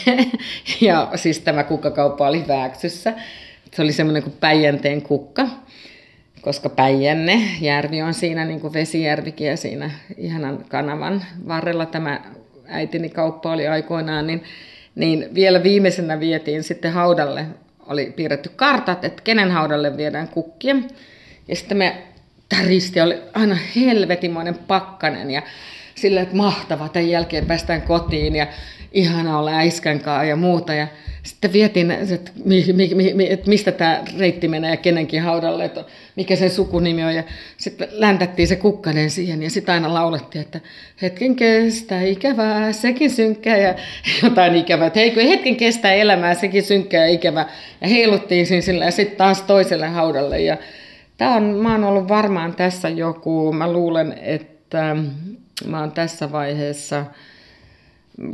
ja 0.81 1.11
siis 1.15 1.39
tämä 1.39 1.63
kukkakauppa 1.63 2.27
oli 2.27 2.47
Vääksyssä. 2.47 3.13
Se 3.73 3.81
oli 3.81 3.91
semmoinen 3.91 4.23
kuin 4.23 4.35
Päijänteen 4.39 5.01
kukka, 5.01 5.47
koska 6.41 6.69
Päijänne, 6.69 7.41
järvi 7.61 8.01
on 8.01 8.13
siinä 8.13 8.45
niin 8.45 8.59
kuin 8.59 8.73
vesijärvikin 8.73 9.47
ja 9.47 9.57
siinä 9.57 9.91
ihanan 10.17 10.65
kanavan 10.69 11.25
varrella 11.47 11.85
tämä 11.85 12.21
äitini 12.67 13.09
kauppa 13.09 13.51
oli 13.51 13.67
aikoinaan, 13.67 14.27
niin 14.27 14.43
niin 14.95 15.35
vielä 15.35 15.63
viimeisenä 15.63 16.19
vietiin 16.19 16.63
sitten 16.63 16.93
haudalle, 16.93 17.45
oli 17.87 18.13
piirretty 18.15 18.51
kartat, 18.55 19.05
että 19.05 19.21
kenen 19.23 19.51
haudalle 19.51 19.97
viedään 19.97 20.27
kukkia. 20.27 20.75
Ja 21.47 21.55
sitten 21.55 21.77
me 21.77 22.03
täristi, 22.49 23.01
oli 23.01 23.21
aina 23.33 23.57
helvetimoinen 23.75 24.57
pakkanen 24.57 25.31
ja 25.31 25.41
sillä, 25.95 26.21
että 26.21 26.35
mahtavaa, 26.35 26.89
tämän 26.89 27.09
jälkeen 27.09 27.45
päästään 27.45 27.81
kotiin 27.81 28.35
ja 28.35 28.47
ihana 28.91 29.39
olla 29.39 29.51
äiskän 29.51 30.01
ja 30.27 30.35
muuta. 30.35 30.73
Ja 30.73 30.87
sitten 31.23 31.53
vietin, 31.53 31.91
että, 31.91 32.31
mi, 32.45 32.65
mi, 32.73 33.13
mi, 33.13 33.31
että 33.31 33.49
mistä 33.49 33.71
tämä 33.71 34.03
reitti 34.17 34.47
menee 34.47 34.71
ja 34.71 34.77
kenenkin 34.77 35.21
haudalle, 35.21 35.65
että 35.65 35.85
mikä 36.15 36.35
sen 36.35 36.49
sukunimi 36.49 37.03
on. 37.03 37.15
Ja 37.15 37.23
sitten 37.57 37.87
läntättiin 37.91 38.47
se 38.47 38.55
kukkanen 38.55 39.09
siihen 39.09 39.43
ja 39.43 39.49
sitten 39.49 39.73
aina 39.73 39.93
laulettiin, 39.93 40.41
että 40.41 40.59
hetken 41.01 41.35
kestää 41.35 42.01
ikävää, 42.01 42.71
sekin 42.71 43.09
synkkää 43.09 43.57
ja 43.57 43.75
jotain 44.23 44.55
ikävää. 44.55 44.87
Että 44.87 44.99
hei, 44.99 45.29
hetken 45.29 45.55
kestää 45.55 45.93
elämää, 45.93 46.33
sekin 46.33 46.63
synkkää 46.63 47.05
ja 47.05 47.13
ikävää. 47.13 47.49
Ja 47.81 47.87
heiluttiin 47.87 48.47
siinä 48.47 48.61
sillä 48.61 48.85
ja 48.85 48.91
sitten 48.91 49.17
taas 49.17 49.41
toiselle 49.41 49.87
haudalle. 49.87 50.41
Ja 50.41 50.57
tämä 51.17 51.35
on, 51.35 51.43
mä 51.43 51.71
oon 51.71 51.83
ollut 51.83 52.07
varmaan 52.07 52.55
tässä 52.55 52.89
joku, 52.89 53.53
mä 53.53 53.73
luulen, 53.73 54.19
että 54.21 54.95
mä 55.65 55.79
oon 55.79 55.91
tässä 55.91 56.31
vaiheessa– 56.31 57.05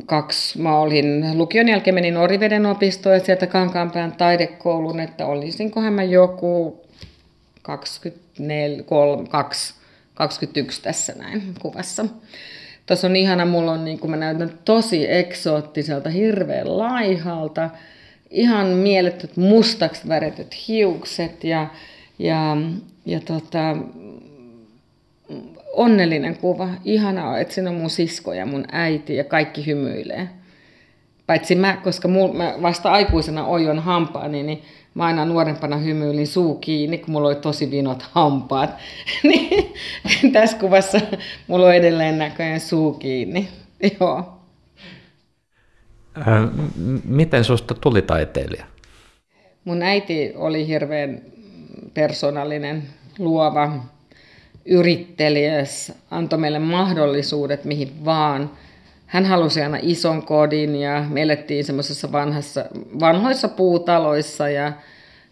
kaksi, 0.05 0.61
mä 0.61 0.79
olin 0.79 1.37
lukion 1.37 1.67
jälkeen 1.69 1.95
menin 1.95 2.17
Oriveden 2.17 2.65
opistoon 2.65 3.15
ja 3.15 3.25
sieltä 3.25 3.47
Kankaanpään 3.47 4.11
taidekoulun, 4.11 4.99
että 4.99 5.25
olisinkohan 5.25 5.93
mä 5.93 6.03
joku 6.03 6.81
24, 7.61 8.83
3, 8.83 9.27
2, 9.27 9.73
21 10.13 10.81
tässä 10.81 11.13
näin 11.17 11.43
kuvassa. 11.61 12.05
Tuossa 12.85 13.07
on 13.07 13.15
ihana, 13.15 13.45
mulla 13.45 13.71
on 13.71 13.85
niin 13.85 13.99
kuin 13.99 14.11
mä 14.11 14.17
näytän 14.17 14.51
tosi 14.65 15.11
eksoottiselta, 15.11 16.09
hirveän 16.09 16.77
laihalta, 16.77 17.69
ihan 18.29 18.67
mielettöt 18.67 19.37
mustaksi 19.37 20.07
väretyt 20.07 20.67
hiukset 20.67 21.43
ja, 21.43 21.67
ja, 22.19 22.57
ja 23.05 23.19
tota, 23.19 23.77
onnellinen 25.77 26.37
kuva. 26.37 26.69
Ihanaa, 26.85 27.39
että 27.39 27.53
siinä 27.53 27.69
on 27.69 27.75
mun 27.75 27.89
sisko 27.89 28.33
ja 28.33 28.45
mun 28.45 28.65
äiti 28.71 29.15
ja 29.15 29.23
kaikki 29.23 29.65
hymyilee. 29.65 30.29
Paitsi 31.27 31.55
mä, 31.55 31.77
koska 31.83 32.07
mul, 32.07 32.33
mä 32.33 32.53
vasta 32.61 32.91
aikuisena 32.91 33.45
ojon 33.45 33.79
hampaani, 33.79 34.43
niin 34.43 34.61
mä 34.93 35.05
aina 35.05 35.25
nuorempana 35.25 35.77
hymyilin 35.77 36.27
suu 36.27 36.55
kiinni, 36.55 36.97
kun 36.97 37.11
mulla 37.11 37.27
oli 37.27 37.35
tosi 37.35 37.71
vinot 37.71 38.01
hampaat. 38.01 38.69
niin 39.23 39.73
tässä 40.33 40.57
kuvassa 40.57 40.99
mulla 41.47 41.65
on 41.65 41.75
edelleen 41.75 42.17
näköjään 42.17 42.59
suu 42.59 42.93
kiinni. 42.93 43.49
Joo. 43.99 44.33
Miten 47.05 47.43
susta 47.43 47.73
tuli 47.73 48.01
taiteilija? 48.01 48.65
Mun 49.65 49.83
äiti 49.83 50.33
oli 50.35 50.67
hirveän 50.67 51.21
persoonallinen, 51.93 52.83
luova, 53.19 53.71
yrittelijäs, 54.67 55.93
antoi 56.11 56.39
meille 56.39 56.59
mahdollisuudet 56.59 57.65
mihin 57.65 58.05
vaan. 58.05 58.51
Hän 59.05 59.25
halusi 59.25 59.61
aina 59.61 59.77
ison 59.81 60.23
kodin 60.23 60.75
ja 60.75 61.05
me 61.09 61.21
elettiin 61.21 61.65
semmoisessa 61.65 62.11
vanhassa, 62.11 62.65
vanhoissa 62.99 63.47
puutaloissa 63.47 64.49
ja 64.49 64.73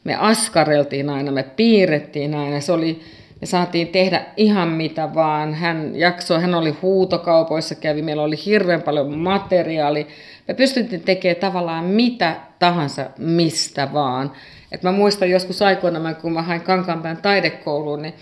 me 0.03 0.15
askareltiin 0.15 1.09
aina, 1.09 1.31
me 1.31 1.43
piirrettiin 1.43 2.35
aina. 2.35 2.61
Se 2.61 2.71
oli, 2.71 3.01
me 3.41 3.47
saatiin 3.47 3.87
tehdä 3.87 4.25
ihan 4.37 4.67
mitä 4.67 5.13
vaan. 5.13 5.53
Hän 5.53 5.91
jaksoi, 5.95 6.41
hän 6.41 6.55
oli 6.55 6.71
huutokaupoissa, 6.81 7.75
kävi, 7.75 8.01
meillä 8.01 8.23
oli 8.23 8.45
hirveän 8.45 8.81
paljon 8.81 9.17
materiaali. 9.17 10.07
Me 10.47 10.53
pystyttiin 10.53 11.01
tekemään 11.01 11.39
tavallaan 11.39 11.85
mitä 11.85 12.35
tahansa, 12.59 13.09
mistä 13.17 13.93
vaan. 13.93 14.31
Et 14.71 14.83
mä 14.83 14.91
muistan 14.91 15.29
joskus 15.29 15.61
aikoina, 15.61 16.13
kun 16.13 16.33
mä 16.33 16.41
hain 16.41 16.61
Kankaanpään 16.61 17.17
taidekouluun, 17.17 18.01
niin 18.01 18.13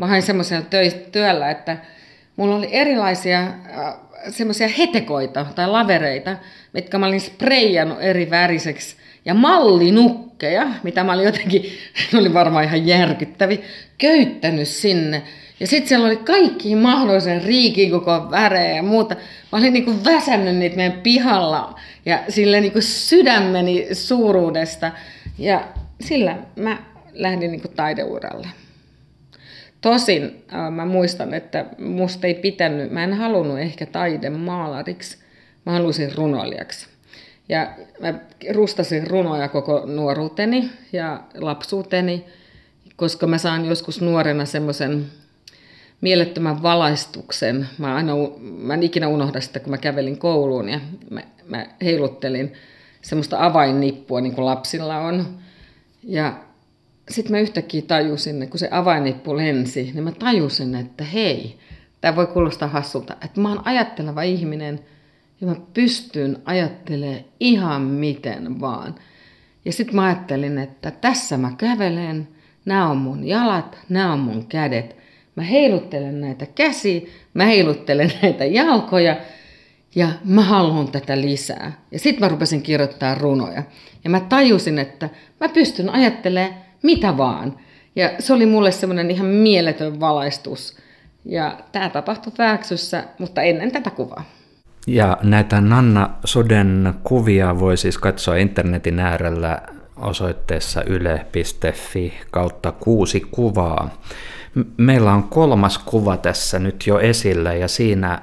mä 0.00 0.06
hain 0.06 0.22
semmoisella 0.22 0.66
työllä, 1.12 1.50
että 1.50 1.76
mulla 2.36 2.56
oli 2.56 2.68
erilaisia 2.72 3.40
äh, 3.40 3.94
semmoisia 4.28 4.68
hetekoita 4.68 5.46
tai 5.54 5.68
lavereita, 5.68 6.36
mitkä 6.72 6.98
mä 6.98 7.06
olin 7.06 7.20
spreijannut 7.20 7.98
eri 8.00 8.30
väriseksi 8.30 8.96
ja 9.24 9.34
mallinukkeja, 9.34 10.66
mitä 10.82 11.04
mä 11.04 11.12
olin 11.12 11.24
jotenkin, 11.24 11.62
ne 12.12 12.18
oli 12.18 12.34
varmaan 12.34 12.64
ihan 12.64 12.86
järkyttävi, 12.86 13.60
köyttänyt 13.98 14.68
sinne. 14.68 15.22
Ja 15.60 15.66
sitten 15.66 15.88
siellä 15.88 16.06
oli 16.06 16.16
kaikki 16.16 16.76
mahdollisen 16.76 17.44
riikin 17.44 17.90
koko 17.90 18.30
värejä 18.30 18.76
ja 18.76 18.82
muuta. 18.82 19.14
Mä 19.52 19.58
olin 19.58 19.72
niinku 19.72 19.94
väsännyt 20.04 20.56
niitä 20.56 20.76
meidän 20.76 21.00
pihalla 21.00 21.80
ja 22.06 22.18
sille 22.28 22.60
niinku 22.60 22.80
sydämeni 22.80 23.86
suuruudesta. 23.92 24.92
Ja 25.38 25.68
sillä 26.00 26.36
mä 26.56 26.78
lähdin 27.12 27.50
niinku 27.50 27.68
taideuralle. 27.68 28.46
Tosin 29.80 30.44
äh, 30.54 30.70
mä 30.70 30.84
muistan, 30.84 31.34
että 31.34 31.66
musta 31.78 32.26
ei 32.26 32.34
pitänyt, 32.34 32.90
mä 32.90 33.04
en 33.04 33.14
halunnut 33.14 33.58
ehkä 33.58 33.86
taidemaalariksi, 33.86 35.18
mä 35.66 35.72
halusin 35.72 36.14
runoilijaksi. 36.14 36.86
Ja 37.48 37.70
mä 38.00 38.14
rustasin 38.54 39.06
runoja 39.06 39.48
koko 39.48 39.82
nuoruuteni 39.86 40.70
ja 40.92 41.20
lapsuuteni, 41.34 42.24
koska 42.96 43.26
mä 43.26 43.38
saan 43.38 43.66
joskus 43.66 44.00
nuorena 44.00 44.44
semmoisen 44.44 45.06
mielettömän 46.00 46.62
valaistuksen. 46.62 47.68
Mä, 47.78 47.94
aina, 47.94 48.12
mä 48.40 48.74
en 48.74 48.82
ikinä 48.82 49.08
unohda 49.08 49.40
sitä, 49.40 49.60
kun 49.60 49.70
mä 49.70 49.78
kävelin 49.78 50.18
kouluun 50.18 50.68
ja 50.68 50.80
mä, 51.10 51.20
mä 51.46 51.66
heiluttelin 51.84 52.52
semmoista 53.02 53.46
avainnippua, 53.46 54.20
niin 54.20 54.34
kuin 54.34 54.46
lapsilla 54.46 54.98
on. 54.98 55.38
Ja 56.02 56.34
sitten 57.10 57.32
mä 57.32 57.40
yhtäkkiä 57.40 57.82
tajusin, 57.82 58.50
kun 58.50 58.58
se 58.58 58.68
avainnippu 58.70 59.36
lensi, 59.36 59.82
niin 59.82 60.04
mä 60.04 60.12
tajusin, 60.12 60.74
että 60.74 61.04
hei, 61.04 61.58
tämä 62.00 62.16
voi 62.16 62.26
kuulostaa 62.26 62.68
hassulta, 62.68 63.16
että 63.24 63.40
mä 63.40 63.48
oon 63.48 63.62
ajatteleva 63.64 64.22
ihminen 64.22 64.80
ja 65.40 65.46
mä 65.46 65.56
pystyn 65.74 66.38
ajattelemaan 66.44 67.24
ihan 67.40 67.82
miten 67.82 68.60
vaan. 68.60 68.94
Ja 69.64 69.72
sitten 69.72 69.96
mä 69.96 70.04
ajattelin, 70.04 70.58
että 70.58 70.90
tässä 70.90 71.36
mä 71.38 71.52
kävelen, 71.58 72.28
nämä 72.64 72.90
on 72.90 72.96
mun 72.96 73.26
jalat, 73.26 73.78
nämä 73.88 74.12
on 74.12 74.18
mun 74.18 74.46
kädet. 74.46 74.96
Mä 75.36 75.42
heiluttelen 75.42 76.20
näitä 76.20 76.46
käsiä, 76.46 77.00
mä 77.34 77.44
heiluttelen 77.44 78.12
näitä 78.22 78.44
jalkoja 78.44 79.16
ja 79.94 80.08
mä 80.24 80.42
haluan 80.42 80.88
tätä 80.88 81.20
lisää. 81.20 81.72
Ja 81.90 81.98
sitten 81.98 82.20
mä 82.20 82.28
rupesin 82.28 82.62
kirjoittaa 82.62 83.14
runoja. 83.14 83.62
Ja 84.04 84.10
mä 84.10 84.20
tajusin, 84.20 84.78
että 84.78 85.08
mä 85.40 85.48
pystyn 85.48 85.90
ajattelemaan 85.90 86.69
mitä 86.82 87.16
vaan. 87.16 87.56
Ja 87.96 88.10
se 88.18 88.32
oli 88.32 88.46
mulle 88.46 88.70
semmoinen 88.72 89.10
ihan 89.10 89.26
mieletön 89.26 90.00
valaistus. 90.00 90.76
Ja 91.24 91.58
tämä 91.72 91.90
tapahtui 91.90 92.32
Vääksyssä, 92.38 93.04
mutta 93.18 93.42
ennen 93.42 93.72
tätä 93.72 93.90
kuvaa. 93.90 94.24
Ja 94.86 95.18
näitä 95.22 95.60
Nanna 95.60 96.10
Soden 96.24 96.94
kuvia 97.02 97.58
voi 97.58 97.76
siis 97.76 97.98
katsoa 97.98 98.36
internetin 98.36 98.98
äärellä 98.98 99.62
osoitteessa 99.96 100.82
yle.fi 100.82 102.12
kautta 102.30 102.72
kuusi 102.72 103.20
kuvaa. 103.20 104.00
Meillä 104.76 105.12
on 105.12 105.22
kolmas 105.22 105.78
kuva 105.78 106.16
tässä 106.16 106.58
nyt 106.58 106.86
jo 106.86 106.98
esillä 106.98 107.54
ja 107.54 107.68
siinä 107.68 108.22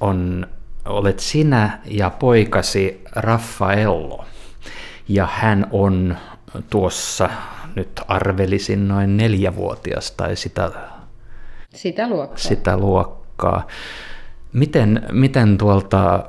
on, 0.00 0.46
olet 0.84 1.18
sinä 1.18 1.78
ja 1.84 2.10
poikasi 2.10 3.02
Raffaello. 3.16 4.24
Ja 5.08 5.28
hän 5.32 5.66
on 5.70 6.16
tuossa, 6.70 7.30
nyt 7.78 8.00
arvelisin 8.08 8.88
noin 8.88 9.16
neljävuotias 9.16 10.10
tai 10.10 10.36
sitä, 10.36 10.70
sitä 11.74 12.08
luokkaa. 12.08 12.38
Sitä 12.38 12.76
luokkaa. 12.76 13.66
Miten, 14.52 15.02
miten 15.12 15.58
tuolta 15.58 16.24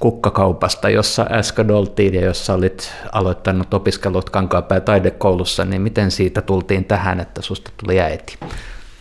kukkakaupasta, 0.00 0.90
jossa 0.90 1.26
äsken 1.30 1.70
oltiin 1.70 2.14
ja 2.14 2.24
jossa 2.24 2.54
olit 2.54 2.92
aloittanut 3.12 3.74
opiskelut 3.74 4.30
Kankaanpää 4.30 4.80
taidekoulussa, 4.80 5.64
niin 5.64 5.82
miten 5.82 6.10
siitä 6.10 6.42
tultiin 6.42 6.84
tähän, 6.84 7.20
että 7.20 7.42
susta 7.42 7.70
tuli 7.76 8.00
äiti? 8.00 8.36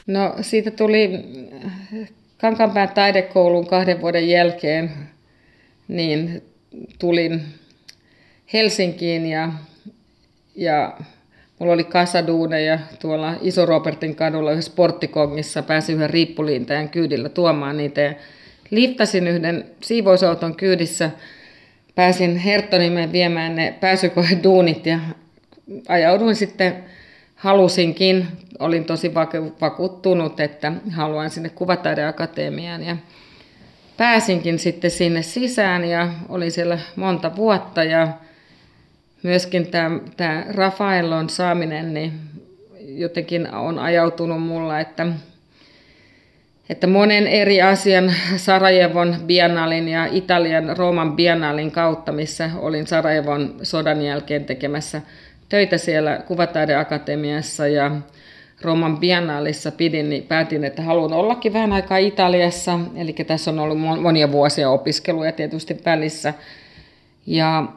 No 0.07 0.35
siitä 0.41 0.71
tuli 0.71 1.09
Kankaanpään 2.41 2.89
taidekoulun 2.89 3.67
kahden 3.67 4.01
vuoden 4.01 4.29
jälkeen, 4.29 4.91
niin 5.87 6.43
tulin 6.99 7.41
Helsinkiin 8.53 9.25
ja, 9.25 9.53
ja 10.55 10.97
mulla 11.59 11.73
oli 11.73 11.83
kasaduuneja 11.83 12.79
tuolla 12.99 13.33
Iso-Robertin 13.41 14.15
kadulla 14.15 14.51
yhdessä 14.51 14.71
sporttikongissa, 14.71 15.63
pääsin 15.63 15.95
yhden 15.95 16.09
riippuliintäjän 16.09 16.89
kyydillä 16.89 17.29
tuomaan 17.29 17.77
niitä. 17.77 18.01
Ja 18.01 18.13
liftasin 18.69 19.27
yhden 19.27 19.65
siivousauton 19.81 20.55
kyydissä, 20.55 21.11
pääsin 21.95 22.37
Herttonimeen 22.37 23.11
viemään 23.11 23.55
ne 23.55 23.75
pääsykoeduunit 23.79 24.85
ja 24.85 24.99
ajauduin 25.87 26.35
sitten, 26.35 26.83
halusinkin, 27.35 28.27
olin 28.59 28.85
tosi 28.85 29.13
vakuuttunut, 29.61 30.39
että 30.39 30.71
haluan 30.91 31.29
sinne 31.29 31.49
Kuvataideakatemiaan 31.49 32.83
ja 32.83 32.97
pääsinkin 33.97 34.59
sitten 34.59 34.91
sinne 34.91 35.21
sisään 35.21 35.85
ja 35.85 36.09
olin 36.29 36.51
siellä 36.51 36.79
monta 36.95 37.35
vuotta 37.35 37.83
ja 37.83 38.07
myöskin 39.25 39.67
tämä, 39.67 39.99
tämä 40.17 40.45
Rafaelon 40.49 41.29
saaminen 41.29 41.93
niin 41.93 42.13
jotenkin 42.79 43.53
on 43.53 43.79
ajautunut 43.79 44.41
mulla, 44.41 44.79
että 44.79 45.07
että 46.69 46.87
monen 46.87 47.27
eri 47.27 47.61
asian 47.61 48.13
Sarajevon 48.37 49.15
biennaalin 49.25 49.87
ja 49.87 50.05
Italian 50.05 50.77
Rooman 50.77 51.15
biennaalin 51.15 51.71
kautta, 51.71 52.11
missä 52.11 52.49
olin 52.55 52.87
Sarajevon 52.87 53.55
sodan 53.63 54.01
jälkeen 54.01 54.45
tekemässä 54.45 55.01
töitä 55.49 55.77
siellä 55.77 56.23
Kuvataideakatemiassa 56.27 57.67
ja 57.67 57.91
Rooman 58.61 58.97
biennaalissa 58.97 59.71
pidin, 59.71 60.09
niin 60.09 60.23
päätin, 60.23 60.63
että 60.63 60.81
haluan 60.81 61.13
ollakin 61.13 61.53
vähän 61.53 61.73
aikaa 61.73 61.97
Italiassa. 61.97 62.79
Eli 62.95 63.13
tässä 63.13 63.51
on 63.51 63.59
ollut 63.59 63.79
monia 64.01 64.31
vuosia 64.31 64.69
opiskeluja 64.69 65.31
tietysti 65.31 65.77
välissä. 65.85 66.33
Ja 67.25 67.67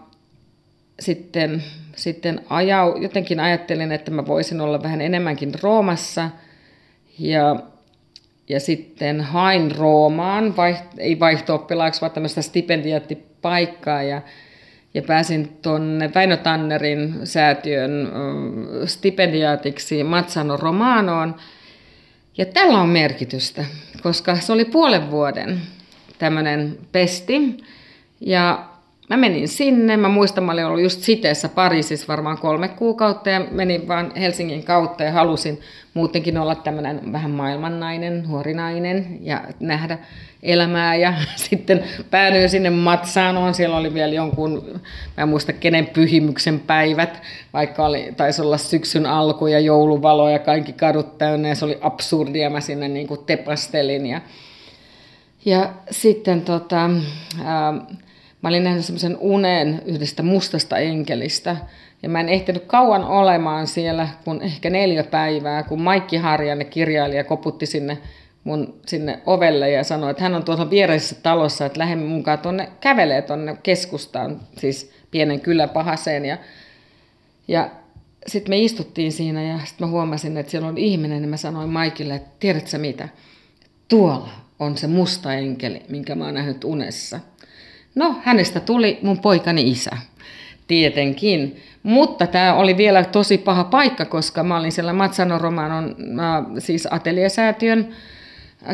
sitten, 1.00 1.62
sitten 1.96 2.40
ajau, 2.50 2.96
jotenkin 2.96 3.40
ajattelin, 3.40 3.92
että 3.92 4.10
mä 4.10 4.26
voisin 4.26 4.60
olla 4.60 4.82
vähän 4.82 5.00
enemmänkin 5.00 5.52
Roomassa. 5.62 6.30
Ja 7.18 7.56
ja 8.48 8.60
sitten 8.60 9.20
hain 9.20 9.76
Roomaan, 9.76 10.56
vaiht, 10.56 10.84
ei 10.98 11.20
vaihto-oppilaaksi, 11.20 12.00
vaan 12.00 12.10
tämmöistä 12.10 12.42
stipendiaattipaikkaa 12.42 14.02
ja, 14.02 14.22
ja 14.94 15.02
pääsin 15.02 15.58
tuonne 15.62 16.10
Väinö 16.14 16.36
Tannerin 16.36 17.14
säätiön 17.24 18.12
stipendiaatiksi 18.84 20.04
Mazzano 20.04 20.56
Romanoon. 20.56 21.34
Ja 22.38 22.46
tällä 22.46 22.80
on 22.80 22.88
merkitystä, 22.88 23.64
koska 24.02 24.36
se 24.36 24.52
oli 24.52 24.64
puolen 24.64 25.10
vuoden 25.10 25.60
tämmöinen 26.18 26.78
pesti. 26.92 27.56
Ja 28.20 28.68
Mä 29.10 29.16
menin 29.16 29.48
sinne, 29.48 29.96
mä 29.96 30.08
muistan, 30.08 30.44
mä 30.44 30.52
olin 30.52 30.64
ollut 30.64 30.82
just 30.82 31.00
siteessä 31.00 31.48
Pariisissa 31.48 32.06
varmaan 32.08 32.38
kolme 32.38 32.68
kuukautta 32.68 33.30
ja 33.30 33.40
menin 33.50 33.88
vaan 33.88 34.12
Helsingin 34.16 34.64
kautta 34.64 35.04
ja 35.04 35.12
halusin 35.12 35.60
muutenkin 35.94 36.38
olla 36.38 36.54
tämmöinen 36.54 37.12
vähän 37.12 37.30
maailmannainen, 37.30 38.24
nuori 38.28 38.54
nainen 38.54 39.18
ja 39.20 39.44
nähdä 39.60 39.98
elämää. 40.42 40.94
Ja 40.94 41.14
sitten 41.36 41.84
päädyin 42.10 42.48
sinne 42.48 42.70
Matsaanoon, 42.70 43.54
siellä 43.54 43.76
oli 43.76 43.94
vielä 43.94 44.14
jonkun, 44.14 44.80
mä 45.16 45.22
en 45.22 45.28
muista 45.28 45.52
kenen 45.52 45.86
pyhimyksen 45.86 46.60
päivät, 46.60 47.22
vaikka 47.52 47.86
oli, 47.86 48.12
taisi 48.16 48.42
olla 48.42 48.58
syksyn 48.58 49.06
alku 49.06 49.46
ja 49.46 49.60
jouluvalo 49.60 50.30
ja 50.30 50.38
kaikki 50.38 50.72
kadut 50.72 51.18
täynnä 51.18 51.48
ja 51.48 51.54
se 51.54 51.64
oli 51.64 51.78
absurdia, 51.80 52.50
mä 52.50 52.60
sinne 52.60 52.88
niin 52.88 53.06
kuin 53.06 53.20
tepastelin 53.26 54.06
ja, 54.06 54.20
ja 55.44 55.70
sitten 55.90 56.42
tota, 56.42 56.90
ää, 57.44 57.74
Mä 58.42 58.48
olin 58.48 58.64
nähnyt 58.64 58.84
semmoisen 58.84 59.16
unen 59.20 59.82
yhdestä 59.86 60.22
mustasta 60.22 60.78
enkelistä. 60.78 61.56
Ja 62.02 62.08
mä 62.08 62.20
en 62.20 62.28
ehtinyt 62.28 62.64
kauan 62.66 63.04
olemaan 63.04 63.66
siellä, 63.66 64.08
kun 64.24 64.42
ehkä 64.42 64.70
neljä 64.70 65.04
päivää, 65.04 65.62
kun 65.62 65.80
Maikki 65.82 66.16
Harjanne, 66.16 66.64
kirjailija, 66.64 67.24
koputti 67.24 67.66
sinne 67.66 67.98
mun 68.44 68.80
sinne 68.86 69.20
ovelle 69.26 69.70
ja 69.70 69.84
sanoi, 69.84 70.10
että 70.10 70.22
hän 70.22 70.34
on 70.34 70.44
tuossa 70.44 70.70
viereisessä 70.70 71.16
talossa, 71.22 71.66
että 71.66 71.78
lähden 71.78 71.98
mukaan 71.98 72.38
tuonne, 72.38 72.68
kävelee 72.80 73.22
tuonne 73.22 73.56
keskustaan, 73.62 74.40
siis 74.58 74.92
pienen 75.10 75.40
kyläpahaseen. 75.40 76.24
Ja, 76.24 76.38
ja 77.48 77.70
sitten 78.26 78.52
me 78.52 78.58
istuttiin 78.58 79.12
siinä 79.12 79.42
ja 79.42 79.58
sitten 79.58 79.86
mä 79.86 79.90
huomasin, 79.90 80.36
että 80.36 80.50
siellä 80.50 80.68
on 80.68 80.78
ihminen, 80.78 81.22
niin 81.22 81.30
mä 81.30 81.36
sanoin 81.36 81.68
Maikille, 81.68 82.14
että 82.14 82.30
tiedätkö 82.40 82.78
mitä, 82.78 83.08
tuolla 83.88 84.30
on 84.58 84.76
se 84.76 84.86
musta 84.86 85.34
enkeli, 85.34 85.82
minkä 85.88 86.14
mä 86.14 86.24
oon 86.24 86.34
nähnyt 86.34 86.64
unessa. 86.64 87.20
No, 87.98 88.14
hänestä 88.24 88.60
tuli 88.60 88.98
mun 89.02 89.18
poikani 89.18 89.70
isä, 89.70 89.90
tietenkin. 90.66 91.62
Mutta 91.82 92.26
tämä 92.26 92.54
oli 92.54 92.76
vielä 92.76 93.04
tosi 93.04 93.38
paha 93.38 93.64
paikka, 93.64 94.04
koska 94.04 94.42
mä 94.42 94.56
olin 94.56 94.72
siellä 94.72 94.92
Matsano 94.92 95.38
Romanon, 95.38 95.96
siis 96.58 96.88
ateliesäätiön 96.90 97.88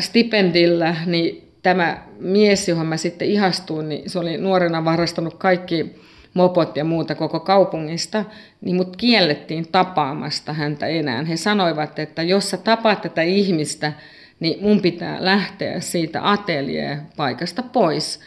stipendillä, 0.01 0.97
niin 1.07 1.49
tämä 1.63 2.03
mies, 2.21 2.69
johon 2.69 2.87
mä 2.87 2.97
sitten 2.97 3.29
ihastuin, 3.29 3.89
niin 3.89 4.11
se 4.11 4.19
oli 4.19 4.39
nuorena 4.39 4.85
varastanut 4.85 5.35
kaikki 5.35 5.95
mopot 6.35 6.77
ja 6.77 6.85
muuta 6.85 7.15
koko 7.15 7.41
kaupungista, 7.41 8.25
niin 8.61 8.77
mut 8.77 8.97
kiellettiin 8.97 9.69
tapaamasta 9.73 10.53
häntä 10.53 10.87
enää. 10.87 11.25
He 11.25 11.37
sanoivat, 11.37 11.99
että 11.99 12.23
jos 12.23 12.51
sä 12.51 12.57
tapaat 12.57 13.03
tätä 13.03 13.23
ihmistä, 13.23 13.93
niin 14.41 14.63
mun 14.63 14.81
pitää 14.81 15.17
lähteä 15.21 15.81
siitä 15.81 16.31
ateljepaikasta 16.31 17.63
pois 17.63 18.21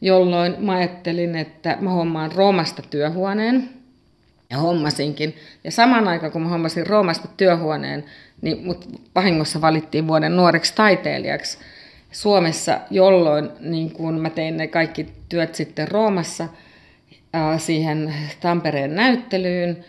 jolloin 0.00 0.54
mä 0.58 0.72
ajattelin, 0.72 1.36
että 1.36 1.76
mä 1.80 1.90
hommaan 1.90 2.32
Roomasta 2.32 2.82
työhuoneen, 2.90 3.68
ja 4.50 4.58
hommasinkin. 4.58 5.36
Ja 5.64 5.70
samaan 5.70 6.08
aikaan, 6.08 6.32
kun 6.32 6.42
mä 6.42 6.48
hommasin 6.48 6.86
Roomasta 6.86 7.28
työhuoneen, 7.36 8.04
niin 8.42 8.66
mut 8.66 8.88
vahingossa 9.14 9.60
valittiin 9.60 10.08
vuoden 10.08 10.36
nuoreksi 10.36 10.74
taiteilijaksi 10.74 11.58
Suomessa, 12.12 12.80
jolloin 12.90 13.50
niin 13.60 13.90
kun 13.90 14.20
mä 14.20 14.30
tein 14.30 14.56
ne 14.56 14.66
kaikki 14.66 15.06
työt 15.28 15.54
sitten 15.54 15.88
Roomassa 15.88 16.48
siihen 17.58 18.14
Tampereen 18.40 18.94
näyttelyyn. 18.94 19.84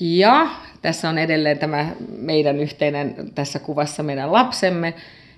Ja 0.00 0.46
tässä 0.82 1.08
on 1.08 1.18
edelleen 1.18 1.58
tämä 1.58 1.88
meidän 2.18 2.60
yhteinen 2.60 3.14
tässä 3.34 3.58
kuvassa 3.58 4.02
meidän 4.02 4.32
lapsemme. 4.32 4.94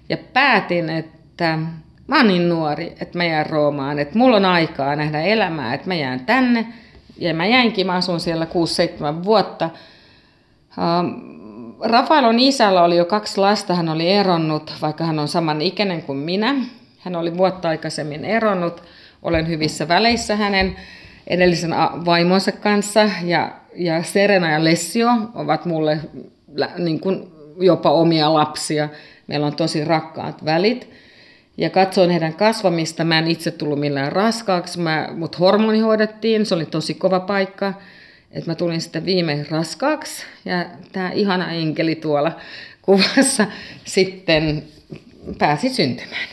Ja 0.09 0.17
päätin, 0.17 0.91
että 0.91 1.59
mä 2.11 2.17
oon 2.17 2.29
niin 2.29 2.49
nuori, 2.49 2.93
että 3.01 3.19
mä 3.19 3.25
jään 3.25 3.47
Roomaan, 3.47 3.99
että 3.99 4.19
mulla 4.19 4.37
on 4.37 4.45
aikaa 4.45 4.97
nähdä 4.97 5.23
elämää, 5.23 5.75
että 5.75 5.89
mä 5.89 5.95
jään 5.95 6.21
tänne. 6.21 6.67
Ja 7.19 7.35
mä 7.35 7.47
jäinkin, 7.47 7.87
mä 7.87 7.95
asun 7.95 8.21
siellä 8.21 8.47
6-7 9.21 9.25
vuotta. 9.25 9.71
Um, 10.79 11.75
Rafaelon 11.81 12.39
isällä 12.39 12.83
oli 12.83 12.97
jo 12.97 13.05
kaksi 13.05 13.41
lasta, 13.41 13.75
hän 13.75 13.89
oli 13.89 14.09
eronnut, 14.09 14.75
vaikka 14.83 15.05
hän 15.05 15.19
on 15.19 15.29
saman 15.29 15.63
ikäinen 15.63 16.03
kuin 16.03 16.19
minä. 16.19 16.55
Hän 16.99 17.17
oli 17.17 17.37
vuotta 17.37 17.69
aikaisemmin 17.69 18.25
eronnut. 18.25 18.83
Olen 19.23 19.49
hyvissä 19.49 19.89
väleissä 19.89 20.37
hänen 20.37 20.77
edellisen 21.27 21.75
vaimonsa 22.07 22.53
kanssa 22.53 23.11
ja, 23.25 23.53
ja 23.75 24.03
Serena 24.03 24.51
ja 24.51 24.65
Lessio 24.65 25.09
ovat 25.35 25.65
mulle 25.65 26.01
niin 26.79 27.01
kuin 27.01 27.29
jopa 27.61 27.91
omia 27.91 28.35
lapsia. 28.35 28.89
Meillä 29.27 29.47
on 29.47 29.57
tosi 29.57 29.85
rakkaat 29.85 30.45
välit 30.45 30.91
ja 31.57 31.71
katsoin 31.71 32.11
heidän 32.11 32.35
kasvamista. 32.35 33.05
Mä 33.05 33.19
en 33.19 33.27
itse 33.27 33.51
tullut 33.51 33.81
millään 33.81 34.13
raskaaksi, 34.13 34.81
mä, 34.81 35.09
mut 35.15 35.41
hormoni 35.41 35.79
hoidettiin, 35.79 36.47
se 36.47 36.55
oli 36.55 36.67
tosi 36.67 36.95
kova 36.95 37.21
paikka. 37.21 37.73
että 38.31 38.51
mä 38.51 38.55
tulin 38.55 38.81
sitten 38.81 39.05
viimein 39.05 39.47
raskaaksi 39.51 40.25
ja 40.45 40.67
tämä 40.93 41.11
ihana 41.11 41.53
enkeli 41.53 41.95
tuolla 41.95 42.33
kuvassa 42.83 43.47
sitten 43.85 44.63
pääsi 45.39 45.69
syntymään. 45.69 46.29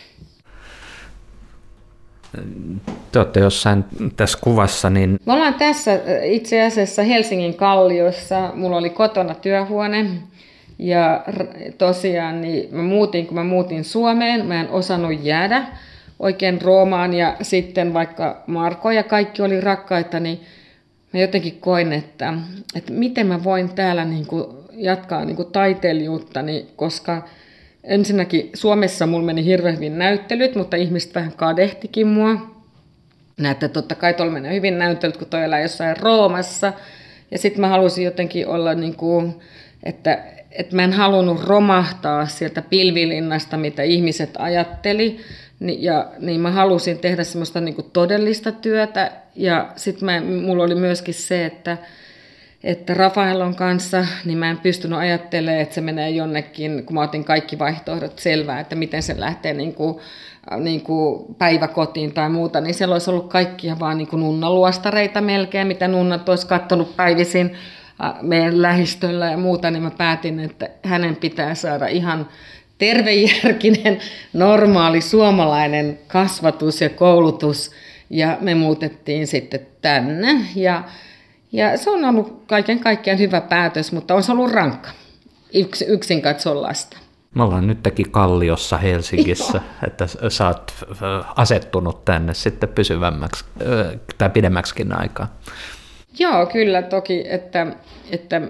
Te 3.12 3.20
olette 3.20 3.40
jossain 3.40 3.86
tässä 4.16 4.38
kuvassa, 4.42 4.90
niin... 4.90 5.20
Me 5.26 5.34
ollaan 5.34 5.54
tässä 5.54 5.94
äh, 5.94 6.00
itse 6.24 6.64
asiassa 6.64 7.04
Helsingin 7.04 7.54
Kalliossa. 7.54 8.52
Mulla 8.56 8.78
oli 8.78 8.90
kotona 8.90 9.36
työhuone 9.36 10.06
ja 10.80 11.24
tosiaan 11.78 12.42
niin 12.42 12.76
mä 12.76 12.84
muutin, 12.84 13.28
kun 13.28 13.36
mä 13.36 13.44
muutin 13.44 13.84
Suomeen, 13.84 14.46
mä 14.46 14.62
en 14.62 14.70
osannut 14.70 15.24
jäädä 15.24 15.66
oikein 16.20 16.62
Roomaan 16.62 17.13
ja 17.13 17.38
sitten 17.42 17.94
vaikka 17.94 18.44
Marko 18.48 18.92
ja 18.92 19.04
kaikki 19.04 19.42
oli 19.42 19.62
rakkaita, 19.62 20.20
niin 20.20 20.42
mä 21.13 21.20
jotenkin 21.20 21.58
koin, 21.60 21.94
että, 21.94 22.34
että 22.76 22.94
miten 22.94 23.28
mä 23.28 23.44
voin 23.44 23.70
täällä 23.70 24.06
niin 24.06 24.26
kuin 24.26 24.46
jatkaa 24.72 25.26
niin 25.26 25.36
kuin 25.36 25.52
taiteilijuuttani, 25.52 26.68
koska 26.76 27.28
ensinnäkin 27.84 28.50
Suomessa 28.54 29.08
mulla 29.08 29.26
meni 29.26 29.46
hirveän 29.46 29.76
hyvin 29.76 29.98
näyttelyt, 29.98 30.56
mutta 30.56 30.78
ihmiset 30.78 31.16
vähän 31.16 31.32
kadehtikin 31.32 32.08
mua. 32.08 32.58
Näette, 33.38 33.68
totta 33.68 33.96
kai 33.96 34.13
tuolla 34.13 34.32
menee 34.32 34.56
hyvin 34.56 34.78
näyttelyt, 34.78 35.18
kun 35.18 35.28
toi 35.28 35.44
elää 35.44 35.60
jossain 35.60 35.98
Roomassa. 35.98 36.74
Ja 37.32 37.38
sitten 37.38 37.62
mä 37.62 37.68
halusin 37.68 38.06
jotenkin 38.06 38.48
olla 38.48 38.74
niin 38.74 38.96
kuin, 38.96 39.36
että, 39.84 40.24
että 40.52 40.76
mä 40.76 40.84
en 40.84 40.94
halunnut 40.94 41.44
romahtaa 41.44 42.26
sieltä 42.26 42.62
pilvilinnasta, 42.62 43.58
mitä 43.58 43.84
ihmiset 43.84 44.30
ajatteli. 44.40 45.20
Ja 45.60 46.08
niin 46.20 46.42
mä 46.42 46.52
halusin 46.52 47.00
tehdä 47.00 47.24
semmoista 47.24 47.62
niin 47.62 47.76
kuin 47.76 47.92
todellista 47.94 48.52
työtä. 48.52 49.12
Ja 49.36 49.72
sitten 49.76 50.24
mulla 50.24 50.63
oli 50.63 50.76
myöskin 50.76 51.13
se, 51.13 51.46
että, 51.46 51.78
että 52.63 52.94
Rafaelon 52.94 53.56
kanssa, 53.56 54.06
niin 54.26 54.38
mä 54.38 54.50
en 54.50 54.58
pystynyt 54.58 55.00
ajattelemaan, 55.00 55.62
että 55.62 55.76
se 55.76 55.82
menee 55.82 56.10
jonnekin, 56.10 56.86
kun 56.86 56.94
mä 56.94 57.02
otin 57.02 57.24
kaikki 57.24 57.60
vaihtoehdot 57.60 58.20
selvää, 58.20 58.60
että 58.60 58.76
miten 58.76 59.04
se 59.04 59.20
lähtee 59.20 59.54
niin 59.54 59.74
kuin, 59.74 60.00
niin 60.60 60.82
kuin 60.82 61.36
päiväkotiin 61.36 62.13
tai 62.13 62.30
muuta, 62.30 62.62
niin 62.62 62.74
siellä 62.74 62.96
olisi 62.96 63.10
ollut 63.10 63.30
kaikkia 63.30 63.80
vaan 63.80 63.98
niin 63.98 64.08
kuin 64.08 64.20
nunnaluostareita 64.20 65.22
melkein, 65.22 65.68
mitä 65.68 65.88
nunnat 65.88 66.30
olisi 66.30 66.48
katsonut 66.48 66.96
päivisin 66.96 67.58
meidän 68.22 68.62
lähistöllä 68.62 69.32
ja 69.32 69.38
muuta, 69.38 69.72
niin 69.72 69.84
mä 69.84 69.92
päätin, 69.92 70.40
että 70.40 70.70
hänen 70.84 71.16
pitää 71.16 71.56
saada 71.56 71.88
ihan 71.88 72.28
tervejärkinen, 72.78 74.00
normaali 74.34 75.02
suomalainen 75.02 76.00
kasvatus 76.08 76.82
ja 76.82 76.90
koulutus, 76.90 77.72
ja 78.10 78.38
me 78.42 78.56
muutettiin 78.56 79.28
sitten 79.28 79.68
tänne, 79.82 80.42
ja 80.56 80.84
ja 81.52 81.78
se 81.78 81.90
on 81.90 82.06
ollut 82.06 82.44
kaiken 82.48 82.80
kaikkiaan 82.80 83.20
hyvä 83.20 83.42
päätös, 83.42 83.92
mutta 83.92 84.16
on 84.16 84.24
se 84.24 84.32
ollut 84.32 84.52
rankka 84.52 84.90
Yks, 85.54 85.82
yksin 85.82 86.22
katsoa 86.22 86.62
lasta. 86.62 86.98
Me 87.36 87.44
ollaan 87.44 87.68
nytkin 87.68 88.12
Kalliossa 88.12 88.78
Helsingissä, 88.78 89.58
Joo. 89.58 89.88
että 89.88 90.08
sä 90.30 90.48
oot 90.48 90.74
asettunut 91.36 92.06
tänne 92.06 92.34
sitten 92.34 92.70
pysyvämmäksi 92.70 93.46
tai 94.18 94.30
pidemmäksikin 94.30 95.00
aikaa. 95.00 95.38
Joo, 96.20 96.46
kyllä 96.46 96.82
toki, 96.82 97.24
että, 97.30 97.68
että 98.12 98.42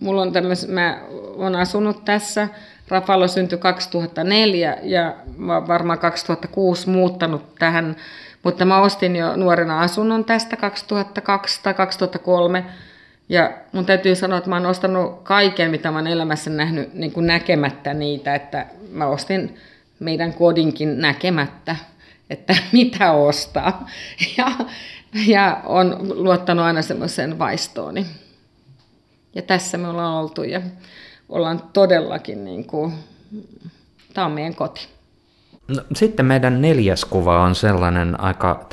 mulla 0.00 0.22
on 0.22 0.32
tämmöis, 0.32 0.68
mä 0.68 1.00
oon 1.36 1.56
asunut 1.56 2.04
tässä, 2.04 2.48
Rafalo 2.88 3.28
syntyi 3.28 3.58
2004 3.58 4.78
ja 4.82 5.14
mä 5.36 5.66
varmaan 5.66 5.98
2006 5.98 6.90
muuttanut 6.90 7.54
tähän 7.58 7.96
mutta 8.46 8.64
mä 8.64 8.80
ostin 8.80 9.16
jo 9.16 9.36
nuorena 9.36 9.80
asunnon 9.80 10.24
tästä 10.24 10.56
2002 10.56 11.60
tai 11.62 11.74
2003. 11.74 12.64
Ja 13.28 13.52
mun 13.72 13.86
täytyy 13.86 14.14
sanoa, 14.14 14.38
että 14.38 14.50
mä 14.50 14.56
oon 14.56 14.66
ostanut 14.66 15.20
kaiken, 15.22 15.70
mitä 15.70 15.90
mä 15.90 15.98
oon 15.98 16.06
elämässä 16.06 16.50
nähnyt 16.50 16.94
niin 16.94 17.12
kuin 17.12 17.26
näkemättä 17.26 17.94
niitä, 17.94 18.34
että 18.34 18.66
mä 18.92 19.06
ostin 19.06 19.56
meidän 20.00 20.32
kodinkin 20.32 21.00
näkemättä, 21.00 21.76
että 22.30 22.56
mitä 22.72 23.12
ostaa. 23.12 23.88
Ja, 24.38 24.46
ja 25.26 25.60
on 25.64 25.96
luottanut 26.14 26.64
aina 26.64 26.82
semmoiseen 26.82 27.38
vaistooni. 27.38 28.06
Ja 29.34 29.42
tässä 29.42 29.78
me 29.78 29.88
ollaan 29.88 30.14
oltu 30.14 30.42
ja 30.42 30.60
ollaan 31.28 31.62
todellakin, 31.72 32.44
niin 32.44 32.64
kuin, 32.64 32.92
tämä 34.14 34.26
on 34.26 34.32
meidän 34.32 34.54
koti. 34.54 34.88
No, 35.68 35.82
sitten 35.94 36.26
meidän 36.26 36.62
neljäs 36.62 37.04
kuva 37.04 37.42
on 37.42 37.54
sellainen 37.54 38.20
aika 38.20 38.66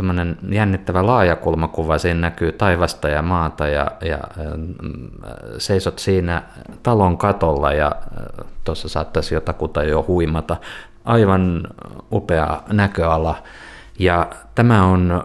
jännittävä 0.52 1.06
laajakulmakuva. 1.06 1.98
Siinä 1.98 2.20
näkyy 2.20 2.52
taivasta 2.52 3.10
ja 3.10 3.22
maata 3.22 3.68
ja, 3.68 3.92
ja 4.02 4.18
mm, 4.58 5.10
seisot 5.58 6.00
siinä 6.00 6.44
talon 6.84 7.18
katolla 7.18 7.74
ja 7.74 7.92
äh, 7.96 8.46
tuossa 8.64 8.90
saattaisi 8.90 9.34
jotakuta 9.34 9.84
jo 9.84 10.06
huimata. 10.08 10.58
Aivan 11.06 11.68
upea 12.12 12.62
näköala. 12.72 13.36
Ja 14.00 14.30
tämä 14.56 14.86
on 14.86 15.12
ö, 15.12 15.18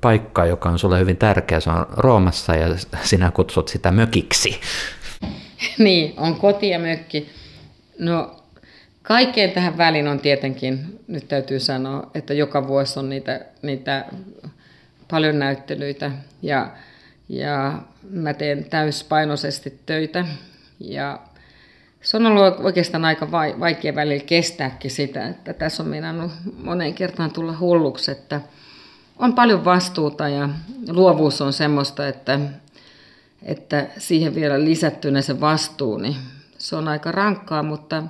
paikka, 0.00 0.46
joka 0.46 0.68
on 0.68 0.78
sulle 0.78 0.98
hyvin 0.98 1.16
tärkeä. 1.16 1.60
Se 1.60 1.70
on 1.70 1.86
Roomassa 1.90 2.54
ja 2.54 2.76
sinä 3.02 3.30
kutsut 3.30 3.68
sitä 3.68 3.90
mökiksi. 3.90 4.60
Niin, 5.78 6.14
on 6.16 6.36
koti 6.36 6.68
ja 6.68 6.78
mökki. 6.78 7.30
No 7.98 8.36
Kaikkeen 9.06 9.50
tähän 9.50 9.78
väliin 9.78 10.08
on 10.08 10.20
tietenkin, 10.20 11.00
nyt 11.08 11.28
täytyy 11.28 11.60
sanoa, 11.60 12.10
että 12.14 12.34
joka 12.34 12.66
vuosi 12.68 12.98
on 12.98 13.08
niitä, 13.08 13.40
niitä 13.62 14.04
paljon 15.10 15.38
näyttelyitä 15.38 16.10
ja, 16.42 16.70
ja 17.28 17.82
mä 18.10 18.34
teen 18.34 18.64
täyspainoisesti 18.64 19.80
töitä 19.86 20.24
ja 20.80 21.20
se 22.06 22.16
on 22.16 22.26
ollut 22.26 22.60
oikeastaan 22.60 23.04
aika 23.04 23.30
vaikea 23.32 23.94
välillä 23.94 24.24
kestääkin 24.24 24.90
sitä, 24.90 25.28
että 25.28 25.52
tässä 25.52 25.82
on 25.82 25.88
meinannut 25.88 26.32
moneen 26.62 26.94
kertaan 26.94 27.30
tulla 27.30 27.58
hulluksi, 27.58 28.10
että 28.10 28.40
on 29.18 29.34
paljon 29.34 29.64
vastuuta 29.64 30.28
ja 30.28 30.48
luovuus 30.88 31.40
on 31.40 31.52
semmoista, 31.52 32.08
että, 32.08 32.40
että 33.42 33.86
siihen 33.98 34.34
vielä 34.34 34.64
lisättynä 34.64 35.22
se 35.22 35.40
vastuu, 35.40 35.98
niin 35.98 36.16
se 36.58 36.76
on 36.76 36.88
aika 36.88 37.12
rankkaa, 37.12 37.62
mutta 37.62 38.02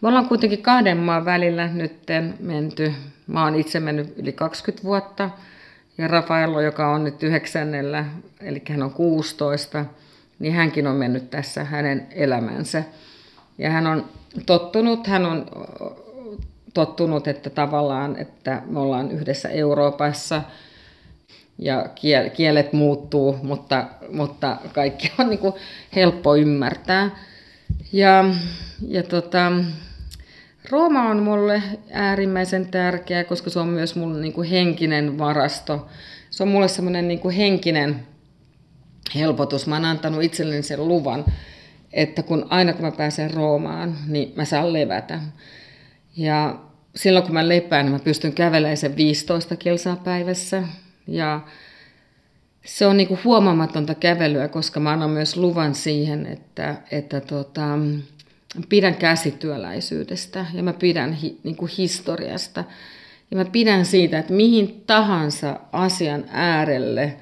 me 0.00 0.08
ollaan 0.08 0.28
kuitenkin 0.28 0.62
kahden 0.62 0.96
maan 0.96 1.24
välillä 1.24 1.66
nyt 1.66 2.06
menty. 2.40 2.92
Mä 3.26 3.44
oon 3.44 3.54
itse 3.54 3.80
mennyt 3.80 4.14
yli 4.18 4.32
20 4.32 4.84
vuotta 4.84 5.30
ja 5.98 6.08
Rafaello, 6.08 6.60
joka 6.60 6.90
on 6.90 7.04
nyt 7.04 7.22
yhdeksännellä, 7.22 8.04
eli 8.40 8.62
hän 8.68 8.82
on 8.82 8.92
16, 8.92 9.84
niin 10.38 10.54
hänkin 10.54 10.86
on 10.86 10.96
mennyt 10.96 11.30
tässä 11.30 11.64
hänen 11.64 12.06
elämänsä. 12.10 12.84
Ja 13.58 13.70
hän 13.70 13.86
on 13.86 14.04
tottunut, 14.46 15.06
hän 15.06 15.26
on 15.26 15.46
tottunut, 16.74 17.28
että 17.28 17.50
tavallaan, 17.50 18.16
että 18.16 18.62
me 18.66 18.80
ollaan 18.80 19.10
yhdessä 19.10 19.48
Euroopassa 19.48 20.42
ja 21.58 21.88
kielet 22.36 22.72
muuttuu, 22.72 23.38
mutta, 23.42 23.86
mutta 24.12 24.56
kaikki 24.72 25.12
on 25.18 25.28
niin 25.30 25.38
kuin 25.38 25.54
helppo 25.94 26.36
ymmärtää. 26.36 27.10
Ja, 27.92 28.24
ja 28.88 29.02
tota, 29.02 29.52
Rooma 30.70 31.10
on 31.10 31.22
mulle 31.22 31.62
äärimmäisen 31.90 32.66
tärkeä, 32.66 33.24
koska 33.24 33.50
se 33.50 33.58
on 33.58 33.68
myös 33.68 33.96
mun 33.96 34.20
niin 34.20 34.32
kuin 34.32 34.48
henkinen 34.48 35.18
varasto. 35.18 35.86
Se 36.30 36.42
on 36.42 36.48
mulle 36.48 36.68
semmoinen 36.68 37.08
niin 37.08 37.30
henkinen 37.30 38.06
helpotus. 39.14 39.66
Mä 39.66 39.74
oon 39.74 39.84
antanut 39.84 40.22
itselleni 40.22 40.62
sen 40.62 40.88
luvan, 40.88 41.24
että 41.92 42.22
kun 42.22 42.46
aina 42.50 42.72
kun 42.72 42.84
mä 42.84 42.90
pääsen 42.90 43.34
Roomaan, 43.34 43.96
niin 44.06 44.32
mä 44.36 44.44
saan 44.44 44.72
levätä. 44.72 45.20
Ja 46.16 46.58
silloin 46.96 47.24
kun 47.24 47.34
mä 47.34 47.48
lepään, 47.48 47.84
niin 47.84 47.92
mä 47.92 47.98
pystyn 47.98 48.32
kävelemään 48.32 48.76
sen 48.76 48.96
15 48.96 49.56
kilsaa 49.56 49.96
päivässä. 49.96 50.62
Ja 51.06 51.40
se 52.64 52.86
on 52.86 52.96
niin 52.96 53.08
kuin 53.08 53.20
huomaamatonta 53.24 53.94
kävelyä, 53.94 54.48
koska 54.48 54.80
mä 54.80 54.92
annan 54.92 55.10
myös 55.10 55.36
luvan 55.36 55.74
siihen, 55.74 56.26
että, 56.26 56.74
että 56.90 57.20
tota, 57.20 57.78
pidän 58.68 58.94
käsityöläisyydestä 58.94 60.46
ja 60.52 60.62
mä 60.62 60.72
pidän 60.72 61.12
hi, 61.12 61.40
niin 61.44 61.56
kuin 61.56 61.70
historiasta. 61.78 62.64
Ja 63.30 63.36
mä 63.36 63.44
pidän 63.44 63.84
siitä, 63.84 64.18
että 64.18 64.32
mihin 64.32 64.82
tahansa 64.86 65.60
asian 65.72 66.24
äärelle, 66.28 67.16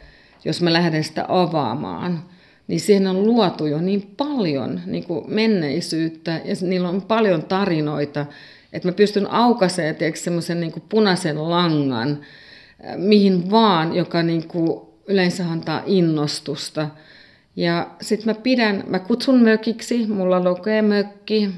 jos 0.44 0.62
mä 0.62 0.72
lähden 0.72 1.05
sitä 1.05 1.24
avaamaan, 1.29 2.24
niin 2.68 2.81
siihen 2.81 3.07
on 3.07 3.27
luotu 3.27 3.66
jo 3.66 3.81
niin 3.81 4.14
paljon 4.16 4.81
niin 4.87 5.05
kuin 5.05 5.24
menneisyyttä 5.35 6.40
ja 6.44 6.55
niillä 6.61 6.88
on 6.88 7.03
paljon 7.03 7.42
tarinoita, 7.42 8.27
että 8.72 8.88
mä 8.88 8.92
pystyn 8.92 9.31
aukaisemaan 9.31 9.96
semmoisen 10.14 10.61
niin 10.61 10.83
punaisen 10.88 11.50
langan, 11.50 12.11
äh, 12.88 12.96
mihin 12.96 13.50
vaan, 13.50 13.96
joka 13.96 14.22
niin 14.22 14.48
kuin 14.48 14.81
yleensä 15.07 15.50
antaa 15.50 15.83
innostusta. 15.87 16.88
Ja 17.57 17.90
sitten 18.00 18.27
mä 18.35 18.40
pidän, 18.42 18.85
mä 18.87 18.98
kutsun 18.98 19.42
mökiksi, 19.42 20.07
mulla 20.07 20.44
lukee 20.44 20.83
mökki, 20.83 21.50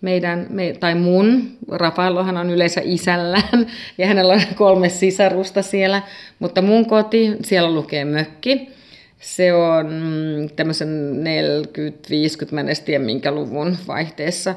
meidän, 0.00 0.46
me, 0.50 0.76
tai 0.80 0.94
mun, 0.94 1.56
Rafaelohan 1.68 2.36
on 2.36 2.50
yleensä 2.50 2.80
isällään 2.84 3.66
ja 3.98 4.06
hänellä 4.06 4.32
on 4.32 4.40
kolme 4.54 4.88
sisarusta 4.88 5.62
siellä, 5.62 6.02
mutta 6.38 6.62
mun 6.62 6.86
koti, 6.86 7.36
siellä 7.42 7.74
lukee 7.74 8.04
mökki. 8.04 8.74
Se 9.20 9.52
on 9.52 9.86
mm, 9.86 10.48
tämmöisen 10.56 11.12
40-50, 12.48 12.52
mä 12.52 12.60
en 12.60 12.68
tiedä 12.84 13.04
minkä 13.04 13.30
luvun 13.30 13.76
vaihteessa, 13.86 14.54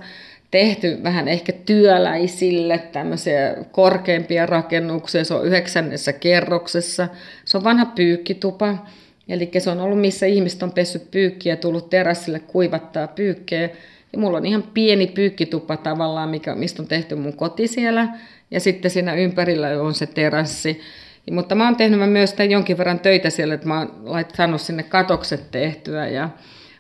tehty 0.52 1.00
vähän 1.04 1.28
ehkä 1.28 1.52
työläisille 1.52 2.78
tämmöisiä 2.78 3.56
korkeimpia 3.72 4.46
rakennuksia. 4.46 5.24
Se 5.24 5.34
on 5.34 5.46
yhdeksännessä 5.46 6.14
kerroksessa. 6.14 7.08
Se 7.46 7.58
on 7.58 7.64
vanha 7.64 7.86
pyykkitupa. 7.86 8.88
Eli 9.30 9.52
se 9.60 9.70
on 9.70 9.80
ollut, 9.80 10.02
missä 10.02 10.26
ihmiset 10.26 10.64
on 10.64 10.72
pessyt 10.72 11.12
pyykkiä 11.12 11.56
tullut 11.56 11.90
terassille 11.90 12.40
kuivattaa 12.40 13.08
pyykkejä. 13.08 13.70
Ja 14.14 14.20
mulla 14.20 14.38
on 14.38 14.46
ihan 14.46 14.64
pieni 14.64 15.08
pyykkitupa 15.08 15.78
tavallaan, 15.78 16.30
mikä, 16.30 16.56
mistä 16.56 16.82
on 16.82 16.88
tehty 16.88 17.16
mun 17.16 17.38
koti 17.38 17.68
siellä. 17.68 18.08
Ja 18.52 18.60
sitten 18.60 18.92
siinä 18.92 19.16
ympärillä 19.16 19.82
on 19.82 19.94
se 19.94 20.06
terassi. 20.06 20.82
Mutta 21.32 21.56
mä 21.56 21.66
oon 21.66 21.76
tehnyt 21.76 22.12
myös 22.12 22.36
jonkin 22.50 22.78
verran 22.78 23.00
töitä 23.00 23.30
siellä, 23.30 23.54
että 23.54 23.68
mä 23.68 23.80
oon 23.80 23.92
laittanut 24.04 24.62
sinne 24.62 24.84
katokset 24.84 25.52
tehtyä 25.52 26.08
ja 26.08 26.30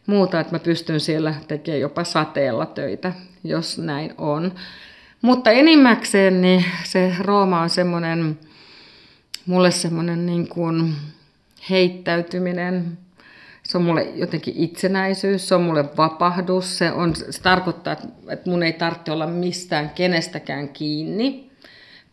muuta, 0.05 0.39
että 0.39 0.55
mä 0.55 0.59
pystyn 0.59 0.99
siellä 0.99 1.35
tekemään 1.47 1.81
jopa 1.81 2.03
sateella 2.03 2.65
töitä, 2.65 3.13
jos 3.43 3.77
näin 3.77 4.13
on. 4.17 4.51
Mutta 5.21 5.51
enimmäkseen 5.51 6.41
niin 6.41 6.65
se 6.83 7.15
Rooma 7.19 7.61
on 7.61 7.69
semmoinen, 7.69 8.39
mulle 9.45 9.71
semmoinen 9.71 10.25
niin 10.25 10.47
kuin 10.47 10.95
heittäytyminen, 11.69 12.97
se 13.63 13.77
on 13.77 13.83
mulle 13.83 14.03
jotenkin 14.03 14.53
itsenäisyys, 14.57 15.47
se 15.47 15.55
on 15.55 15.61
mulle 15.61 15.85
vapahdus, 15.97 16.77
se, 16.77 16.91
on, 16.91 17.15
se 17.15 17.41
tarkoittaa, 17.41 17.95
että 18.29 18.49
mun 18.49 18.63
ei 18.63 18.73
tarvitse 18.73 19.11
olla 19.11 19.27
mistään 19.27 19.89
kenestäkään 19.89 20.69
kiinni. 20.69 21.46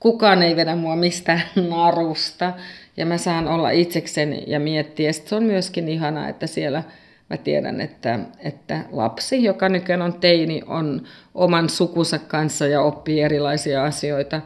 Kukaan 0.05 0.43
ei 0.43 0.57
vedä 0.57 0.77
mua 0.77 0.97
mistään 0.97 1.43
narusta 1.71 2.53
ja 2.97 3.07
mä 3.07 3.19
saan 3.19 3.49
olla 3.49 3.71
itsekseni 3.71 4.45
ja 4.47 4.61
miettiä. 4.61 5.13
Sitten 5.13 5.29
se 5.29 5.35
on 5.35 5.43
myöskin 5.43 5.89
ihana, 5.89 6.29
että 6.29 6.47
siellä 6.47 6.83
mä 7.31 7.37
tiedän, 7.37 7.81
että, 7.81 8.19
että 8.39 8.85
lapsi, 8.93 9.45
joka 9.45 9.69
nykyään 9.69 10.03
on 10.03 10.13
teini, 10.13 10.63
on 10.67 11.03
oman 11.35 11.69
sukunsa 11.69 12.19
kanssa 12.19 12.67
ja 12.67 12.83
oppii 12.83 13.21
erilaisia 13.21 13.85
asioita. 13.85 14.41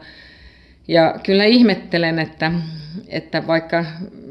Ja 0.87 1.15
kyllä 1.23 1.45
ihmettelen, 1.45 2.19
että, 2.19 2.51
että 3.07 3.47
vaikka 3.47 3.85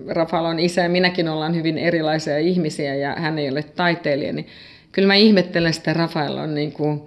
Rafael 0.07 0.45
on 0.45 0.59
isä 0.59 0.83
ja 0.83 0.89
minäkin 0.89 1.29
ollaan 1.29 1.55
hyvin 1.55 1.79
erilaisia 1.79 2.39
ihmisiä 2.39 2.95
ja 2.95 3.15
hän 3.19 3.39
ei 3.39 3.51
ole 3.51 3.63
taiteilija, 3.63 4.33
niin 4.33 4.47
kyllä 4.93 5.09
mä 5.09 5.15
ihmettelen 5.15 5.75
sitä 5.75 5.93
Rafael 5.93 6.37
on 6.37 6.55
niin 6.55 6.73
kuin, 6.73 7.03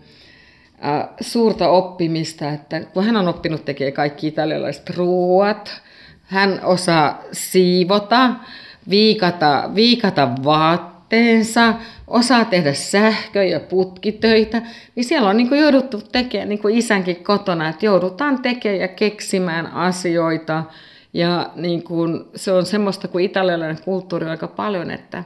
äh, 0.86 1.10
suurta 1.22 1.70
oppimista, 1.70 2.50
että 2.50 2.80
kun 2.80 3.06
hän 3.06 3.18
on 3.18 3.28
oppinut 3.28 3.66
tekemään 3.66 3.94
kaikki 3.94 4.28
italialaiset 4.28 4.90
ruuat, 4.90 5.82
hän 6.24 6.60
osaa 6.64 7.22
siivota, 7.32 8.32
viikata, 8.90 9.70
viikata 9.76 10.30
vaatteensa, 10.44 11.74
osaa 12.08 12.46
tehdä 12.46 12.74
sähkö- 12.74 13.44
ja 13.44 13.60
putkitöitä, 13.60 14.62
niin 14.96 15.04
siellä 15.04 15.30
on 15.30 15.38
niin 15.38 15.50
kuin 15.50 15.62
jouduttu 15.62 16.02
tekemään, 16.12 16.50
niin 16.50 16.60
kuin 16.60 16.78
isänkin 16.78 17.24
kotona, 17.24 17.70
että 17.70 17.86
joudutaan 17.86 18.42
tekemään 18.42 18.82
ja 18.82 18.88
keksimään 18.88 19.68
asioita, 19.68 20.64
ja 21.14 21.50
niin 21.56 21.84
kuin, 21.84 22.26
se 22.36 22.52
on 22.52 22.66
semmoista 22.66 23.08
kuin 23.08 23.26
italialainen 23.26 23.84
kulttuuri 23.84 24.26
aika 24.26 24.48
paljon, 24.48 24.92
että 24.92 25.24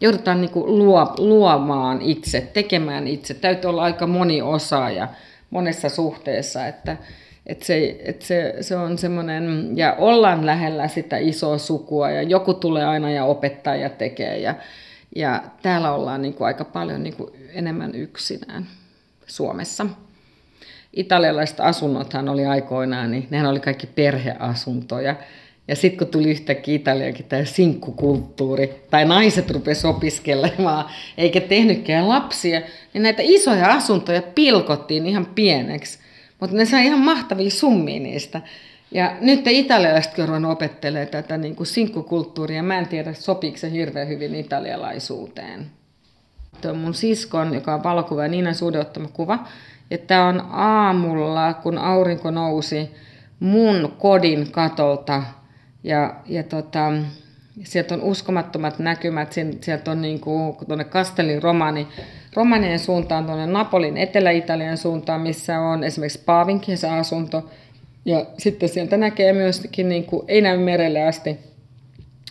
joudutaan 0.00 0.40
niin 0.40 0.50
luo, 0.54 1.14
luomaan 1.18 2.02
itse, 2.02 2.40
tekemään 2.52 3.08
itse. 3.08 3.34
Täytyy 3.34 3.70
olla 3.70 3.82
aika 3.82 4.06
moni 4.06 4.42
osaaja 4.42 5.08
monessa 5.50 5.88
suhteessa, 5.88 6.66
että, 6.66 6.96
että, 7.46 7.64
se, 7.64 7.96
että 8.04 8.26
se, 8.26 8.54
se 8.60 8.76
on 8.76 8.98
semmoinen, 8.98 9.70
ja 9.74 9.94
ollaan 9.98 10.46
lähellä 10.46 10.88
sitä 10.88 11.16
isoa 11.18 11.58
sukua, 11.58 12.10
ja 12.10 12.22
joku 12.22 12.54
tulee 12.54 12.84
aina 12.84 13.10
ja 13.10 13.24
opettaa 13.24 13.76
ja 13.76 13.90
tekee, 13.90 14.38
ja, 14.38 14.54
ja 15.16 15.42
täällä 15.62 15.92
ollaan 15.92 16.22
niin 16.22 16.36
aika 16.40 16.64
paljon 16.64 17.02
niin 17.02 17.16
enemmän 17.52 17.94
yksinään 17.94 18.66
Suomessa 19.26 19.86
italialaiset 20.96 21.60
asunnothan 21.60 22.28
oli 22.28 22.46
aikoinaan, 22.46 23.10
niin 23.10 23.26
nehän 23.30 23.46
oli 23.46 23.60
kaikki 23.60 23.86
perheasuntoja. 23.86 25.16
Ja 25.68 25.76
sitten 25.76 25.98
kun 25.98 26.06
tuli 26.06 26.30
yhtäkkiä 26.30 26.74
Italiakin 26.74 27.26
tämä 27.26 27.44
sinkkukulttuuri, 27.44 28.82
tai 28.90 29.04
naiset 29.04 29.50
rupesi 29.50 29.86
opiskelemaan, 29.86 30.84
eikä 31.18 31.40
tehnytkään 31.40 32.08
lapsia, 32.08 32.60
niin 32.94 33.02
näitä 33.02 33.22
isoja 33.24 33.72
asuntoja 33.72 34.22
pilkottiin 34.22 35.06
ihan 35.06 35.26
pieneksi. 35.26 35.98
Mutta 36.40 36.56
ne 36.56 36.64
sai 36.64 36.86
ihan 36.86 37.00
mahtavia 37.00 37.50
summia 37.50 38.00
niistä. 38.00 38.40
Ja 38.90 39.16
nyt 39.20 39.44
te 39.44 39.50
italialaisetkin 39.50 40.30
on 40.30 40.44
opettelee 40.44 41.06
tätä 41.06 41.36
niin 41.36 41.56
kuin 41.56 41.66
sinkkukulttuuria. 41.66 42.62
Mä 42.62 42.78
en 42.78 42.88
tiedä, 42.88 43.12
sopiiko 43.12 43.56
se 43.56 43.70
hirveän 43.70 44.08
hyvin 44.08 44.34
italialaisuuteen. 44.34 45.66
Tuo 46.60 46.74
mun 46.74 46.94
siskon, 46.94 47.54
joka 47.54 47.74
on 47.74 47.82
valokuva 47.82 48.22
ja 48.22 48.28
Niinan 48.28 48.54
suhde 48.54 48.78
ottama 48.78 49.08
kuva. 49.12 49.46
Ja 49.90 49.98
tämä 49.98 50.28
on 50.28 50.40
aamulla, 50.50 51.54
kun 51.54 51.78
aurinko 51.78 52.30
nousi 52.30 52.90
mun 53.40 53.92
kodin 53.98 54.50
katolta. 54.50 55.22
Ja, 55.86 56.14
ja 56.26 56.42
tota, 56.42 56.92
sieltä 57.64 57.94
on 57.94 58.02
uskomattomat 58.02 58.78
näkymät. 58.78 59.32
Sieltä 59.60 59.90
on 59.90 60.02
niin 60.02 60.20
kuin 60.20 60.56
tuonne 60.66 60.84
Castellin 60.84 61.42
romani, 61.42 61.88
romanien 62.34 62.78
suuntaan, 62.78 63.26
tuonne 63.26 63.46
Napolin 63.46 63.96
Etelä-Italian 63.96 64.78
suuntaan, 64.78 65.20
missä 65.20 65.60
on 65.60 65.84
esimerkiksi 65.84 66.22
Paavin 66.26 66.60
kesäasunto. 66.60 67.50
Ja 68.04 68.26
sitten 68.38 68.68
sieltä 68.68 68.96
näkee 68.96 69.32
myöskin, 69.32 69.88
niin 69.88 70.04
kuin, 70.04 70.24
ei 70.28 70.40
näy 70.40 70.58
merelle 70.58 71.02
asti, 71.02 71.38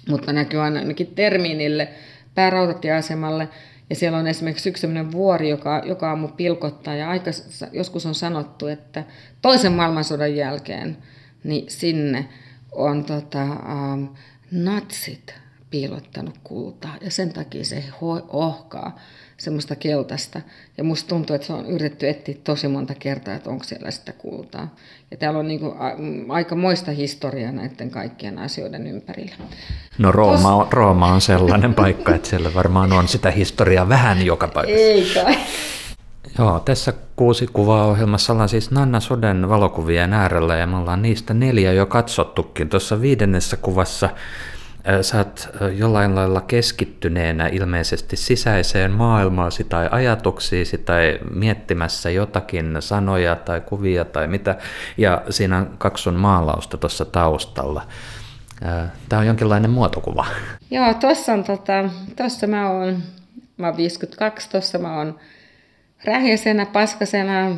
mutta 0.09 0.33
näkyy 0.33 0.61
ainakin 0.61 1.07
Termiinille, 1.15 1.87
päärautatieasemalle. 2.35 3.49
Ja 3.89 3.95
siellä 3.95 4.17
on 4.17 4.27
esimerkiksi 4.27 4.69
yksi 4.69 4.81
sellainen 4.81 5.11
vuori, 5.11 5.49
joka 5.49 5.81
joka 5.85 6.09
aamu 6.09 6.27
pilkottaa. 6.27 6.95
Ja 6.95 7.09
aika, 7.09 7.31
joskus 7.71 8.05
on 8.05 8.15
sanottu, 8.15 8.67
että 8.67 9.03
toisen 9.41 9.71
maailmansodan 9.71 10.35
jälkeen 10.35 10.97
niin 11.43 11.65
sinne 11.67 12.25
on 12.75 13.05
tota, 13.05 13.41
ähm, 13.41 14.05
natsit 14.51 15.33
piilottanut 15.69 16.39
kultaa. 16.43 16.95
Ja 17.01 17.11
sen 17.11 17.33
takia 17.33 17.65
se 17.65 17.83
ohkaa 18.27 18.95
semmoista 19.37 19.75
keltaista. 19.75 20.41
Ja 20.77 20.83
musta 20.83 21.09
tuntuu, 21.09 21.35
että 21.35 21.47
se 21.47 21.53
on 21.53 21.65
yritetty 21.65 22.09
etsiä 22.09 22.35
tosi 22.43 22.67
monta 22.67 22.93
kertaa, 22.99 23.33
että 23.33 23.49
onko 23.49 23.63
siellä 23.63 23.91
sitä 23.91 24.13
kultaa. 24.13 24.75
Ja 25.11 25.17
täällä 25.17 25.39
on 25.39 25.47
niinku 25.47 25.75
aika 26.29 26.55
moista 26.55 26.91
historiaa 26.91 27.51
näiden 27.51 27.89
kaikkien 27.89 28.39
asioiden 28.39 28.87
ympärillä. 28.87 29.35
No 29.97 30.11
Rooma 30.11 30.55
on, 30.55 30.67
Rooma 30.71 31.13
on 31.13 31.21
sellainen 31.21 31.73
paikka, 31.73 32.15
että 32.15 32.29
siellä 32.29 32.53
varmaan 32.53 32.91
on 32.91 33.07
sitä 33.07 33.31
historiaa 33.31 33.89
vähän 33.89 34.25
joka 34.25 34.47
paikassa. 34.47 34.79
Ei 34.79 35.11
kai. 35.13 35.37
Joo, 36.37 36.59
tässä 36.59 36.93
kuusi 37.15 37.47
kuvaa 37.53 37.85
ohjelmassa 37.85 38.33
ollaan 38.33 38.49
siis 38.49 38.71
Nanna 38.71 38.99
Soden 38.99 39.49
valokuvien 39.49 40.13
äärellä 40.13 40.55
ja 40.55 40.67
me 40.67 40.77
ollaan 40.77 41.01
niistä 41.01 41.33
neljä 41.33 41.73
jo 41.73 41.85
katsottukin. 41.85 42.69
Tuossa 42.69 43.01
viidennessä 43.01 43.57
kuvassa 43.57 44.09
sä 45.01 45.17
oot 45.17 45.49
jollain 45.77 46.15
lailla 46.15 46.41
keskittyneenä 46.41 47.47
ilmeisesti 47.47 48.15
sisäiseen 48.15 48.91
maailmaasi 48.91 49.63
tai 49.63 49.89
ajatuksiisi 49.91 50.77
tai 50.77 51.19
miettimässä 51.33 52.09
jotakin 52.09 52.77
sanoja 52.79 53.35
tai 53.35 53.61
kuvia 53.61 54.05
tai 54.05 54.27
mitä, 54.27 54.55
ja 54.97 55.21
siinä 55.29 55.57
on 55.57 55.69
kaksi 55.77 56.03
sun 56.03 56.15
maalausta 56.15 56.77
tuossa 56.77 57.05
taustalla. 57.05 57.81
Tämä 59.09 59.19
on 59.19 59.27
jonkinlainen 59.27 59.71
muotokuva. 59.71 60.25
Joo, 60.71 60.93
tuossa 60.93 61.33
on 61.33 61.43
tota, 61.43 61.89
mä 62.47 62.69
oon, 62.69 63.03
mä 63.57 63.67
oon 63.67 63.77
52, 63.77 64.49
tuossa 64.49 64.77
mä 64.77 64.97
oon 64.97 65.19
rähjäsenä, 66.07 66.65
paskasena 66.65 67.57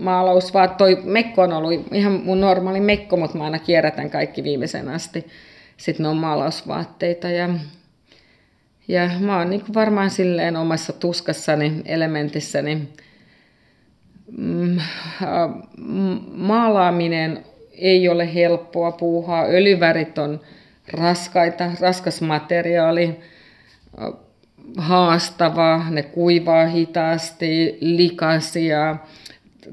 maalaus, 0.00 0.54
vaan 0.54 0.70
toi 0.70 1.02
mekko 1.04 1.42
on 1.42 1.52
ollut 1.52 1.92
ihan 1.92 2.12
mun 2.12 2.40
normaali 2.40 2.80
mekko, 2.80 3.16
mutta 3.16 3.38
mä 3.38 3.44
aina 3.44 3.58
kierrätän 3.58 4.10
kaikki 4.10 4.44
viimeisen 4.44 4.88
asti 4.88 5.26
sitten 5.76 6.04
ne 6.04 6.08
on 6.08 6.16
maalausvaatteita 6.16 7.28
ja, 7.28 7.48
ja 8.88 9.10
mä 9.20 9.38
oon 9.38 9.50
niin 9.50 9.74
varmaan 9.74 10.10
silleen 10.10 10.56
omassa 10.56 10.92
tuskassani, 10.92 11.82
elementissäni. 11.84 12.88
Mm, 14.38 14.78
maalaaminen 16.32 17.44
ei 17.72 18.08
ole 18.08 18.34
helppoa 18.34 18.92
puuhaa. 18.92 19.44
Öljyvärit 19.44 20.18
on 20.18 20.40
raskaita, 20.92 21.70
raskas 21.80 22.20
materiaali, 22.20 23.20
haastava, 24.76 25.84
ne 25.90 26.02
kuivaa 26.02 26.66
hitaasti, 26.66 27.78
likaisia, 27.80 28.96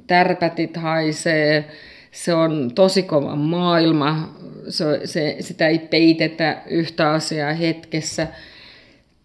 tärpätit 0.07 0.77
haisee, 0.77 1.71
se 2.11 2.33
on 2.33 2.71
tosi 2.75 3.03
kova 3.03 3.35
maailma, 3.35 4.35
se, 4.69 4.85
se, 5.05 5.35
sitä 5.39 5.67
ei 5.67 5.79
peitetä 5.79 6.61
yhtä 6.69 7.11
asiaa 7.11 7.53
hetkessä. 7.53 8.27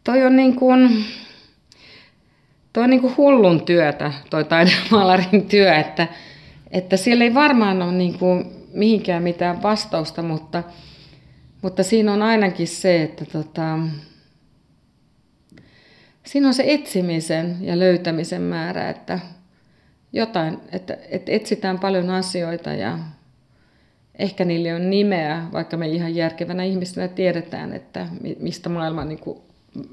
Toi 0.04 0.26
on 0.26 0.37
niin 0.37 0.57
kuin, 0.57 1.04
toi 2.72 2.85
on 2.85 2.90
niin 2.90 3.00
kuin 3.00 3.16
hullun 3.16 3.64
työtä, 3.64 4.12
toi 4.31 4.44
taidemaalarin 4.44 5.48
työ, 5.48 5.74
että, 5.74 6.07
että 6.70 6.96
siellä 6.96 7.24
ei 7.24 7.35
varmaan 7.35 7.83
ole 7.83 7.92
niin 7.92 8.18
kuin 8.18 8.44
mihinkään 8.72 9.22
mitään 9.22 9.62
vastausta, 9.62 10.22
mutta, 10.22 10.62
mutta 11.62 11.83
siinä 11.83 12.12
on 12.12 12.22
ainakin 12.22 12.68
se, 12.68 13.02
että 13.02 13.24
tota, 13.24 13.78
siinä 16.29 16.49
on 16.49 16.55
se 16.55 16.64
etsimisen 16.67 17.57
ja 17.61 17.79
löytämisen 17.79 18.43
määrä, 18.43 18.91
että 18.91 19.19
jotain, 20.12 20.59
että, 20.73 20.97
että 21.09 21.33
etsitään 21.33 21.79
paljon 21.79 22.11
asioita 22.11 22.73
ja 22.73 22.99
ehkä 24.19 24.45
niille 24.45 24.75
on 24.75 24.91
nimeä, 24.91 25.47
vaikka 25.53 25.77
me 25.77 25.88
ihan 25.88 26.14
järkevänä 26.14 26.64
ihmisenä 26.64 27.09
tiedetään, 27.09 27.73
että 27.73 28.07
mistä 28.41 28.69
maailma 28.69 29.05
niin 29.05 29.19
kuin, 29.19 29.38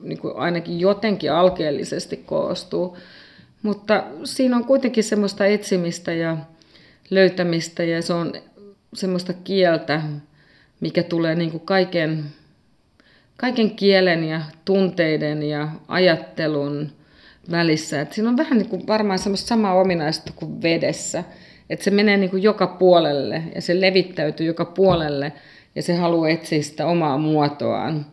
niin 0.02 0.18
kuin 0.18 0.38
ainakin 0.38 0.80
jotenkin 0.80 1.32
alkeellisesti 1.32 2.18
koostuu. 2.18 2.98
Mutta 3.62 4.04
siinä 4.24 4.56
on 4.56 4.66
kuitenkin 4.66 5.04
semmoista 5.04 5.46
etsimistä 5.46 6.14
ja 6.14 6.38
löytämistä 7.10 7.84
ja 7.84 8.02
se 8.02 8.14
on 8.14 8.34
semmoista 8.94 9.34
kieltä, 9.34 10.02
mikä 10.80 11.04
tulee 11.04 11.36
niin 11.36 11.52
kuin 11.52 11.66
kaiken, 11.66 12.26
kaiken 13.38 13.76
kielen 13.76 14.24
ja 14.24 14.42
tunteiden 14.66 15.44
ja 15.44 15.70
ajattelun 15.88 16.92
välissä. 17.52 18.02
Et 18.02 18.14
siinä 18.14 18.30
on 18.30 18.38
vähän 18.38 18.58
niin 18.58 18.70
kuin 18.70 18.88
varmaan 18.88 19.20
semmoista 19.20 19.48
samaa 19.48 19.74
ominaista 19.74 20.34
kuin 20.36 20.62
vedessä. 20.62 21.24
Että 21.70 21.84
se 21.84 21.92
menee 21.92 22.18
niin 22.18 22.30
kuin 22.30 22.44
joka 22.44 22.68
puolelle 22.68 23.44
ja 23.56 23.62
se 23.62 23.82
levittäytyy 23.82 24.46
joka 24.46 24.66
puolelle 24.66 25.34
ja 25.76 25.82
se 25.82 25.96
haluaa 25.96 26.30
etsiä 26.30 26.62
sitä 26.62 26.88
omaa 26.88 27.18
muotoaan. 27.18 28.06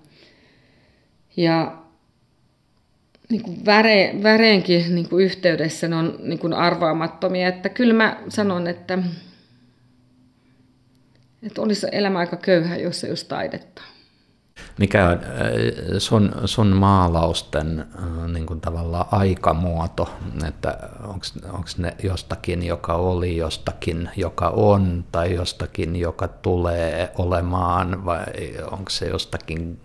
Ja 1.36 1.78
niin 3.28 3.42
kuin 3.42 3.64
väre, 3.64 4.14
väreenkin 4.22 4.94
niin 4.94 5.08
kuin 5.08 5.24
yhteydessä 5.24 5.88
ne 5.88 5.96
on 5.96 6.18
niin 6.22 6.38
kuin 6.38 6.52
arvaamattomia. 6.52 7.48
Että 7.48 7.68
kyllä 7.68 7.94
mä 7.94 8.22
sanon, 8.28 8.66
että, 8.66 8.98
että 11.42 11.62
olisi 11.62 11.86
elämä 11.92 12.18
aika 12.18 12.36
köyhä, 12.36 12.76
jos 12.76 13.04
ei 13.04 13.10
olisi 13.10 13.28
taidetta. 13.28 13.82
Mikä 14.78 15.08
on 15.08 15.12
äh, 15.12 15.20
sun, 15.98 16.32
sun 16.44 16.66
maalausten 16.66 17.80
äh, 17.80 18.28
niin 18.32 18.46
kuin 18.46 18.60
tavallaan 18.60 19.06
aikamuoto, 19.10 20.10
että 20.48 20.78
onko 21.48 21.66
ne 21.78 21.96
jostakin, 22.02 22.66
joka 22.66 22.94
oli, 22.94 23.36
jostakin, 23.36 24.08
joka 24.16 24.48
on, 24.48 25.04
tai 25.12 25.34
jostakin, 25.34 25.96
joka 25.96 26.28
tulee 26.28 27.12
olemaan, 27.18 28.04
vai 28.04 28.24
onko 28.70 28.90
se 28.90 29.06
jostakin 29.08 29.80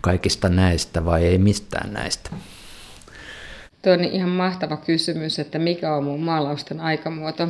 kaikista 0.00 0.48
näistä 0.48 1.04
vai 1.04 1.24
ei 1.24 1.38
mistään 1.38 1.92
näistä? 1.92 2.30
Tuo 3.82 3.92
on 3.92 4.04
ihan 4.04 4.28
mahtava 4.28 4.76
kysymys, 4.76 5.38
että 5.38 5.58
mikä 5.58 5.94
on 5.94 6.04
mun 6.04 6.20
maalausten 6.20 6.80
aikamuoto. 6.80 7.48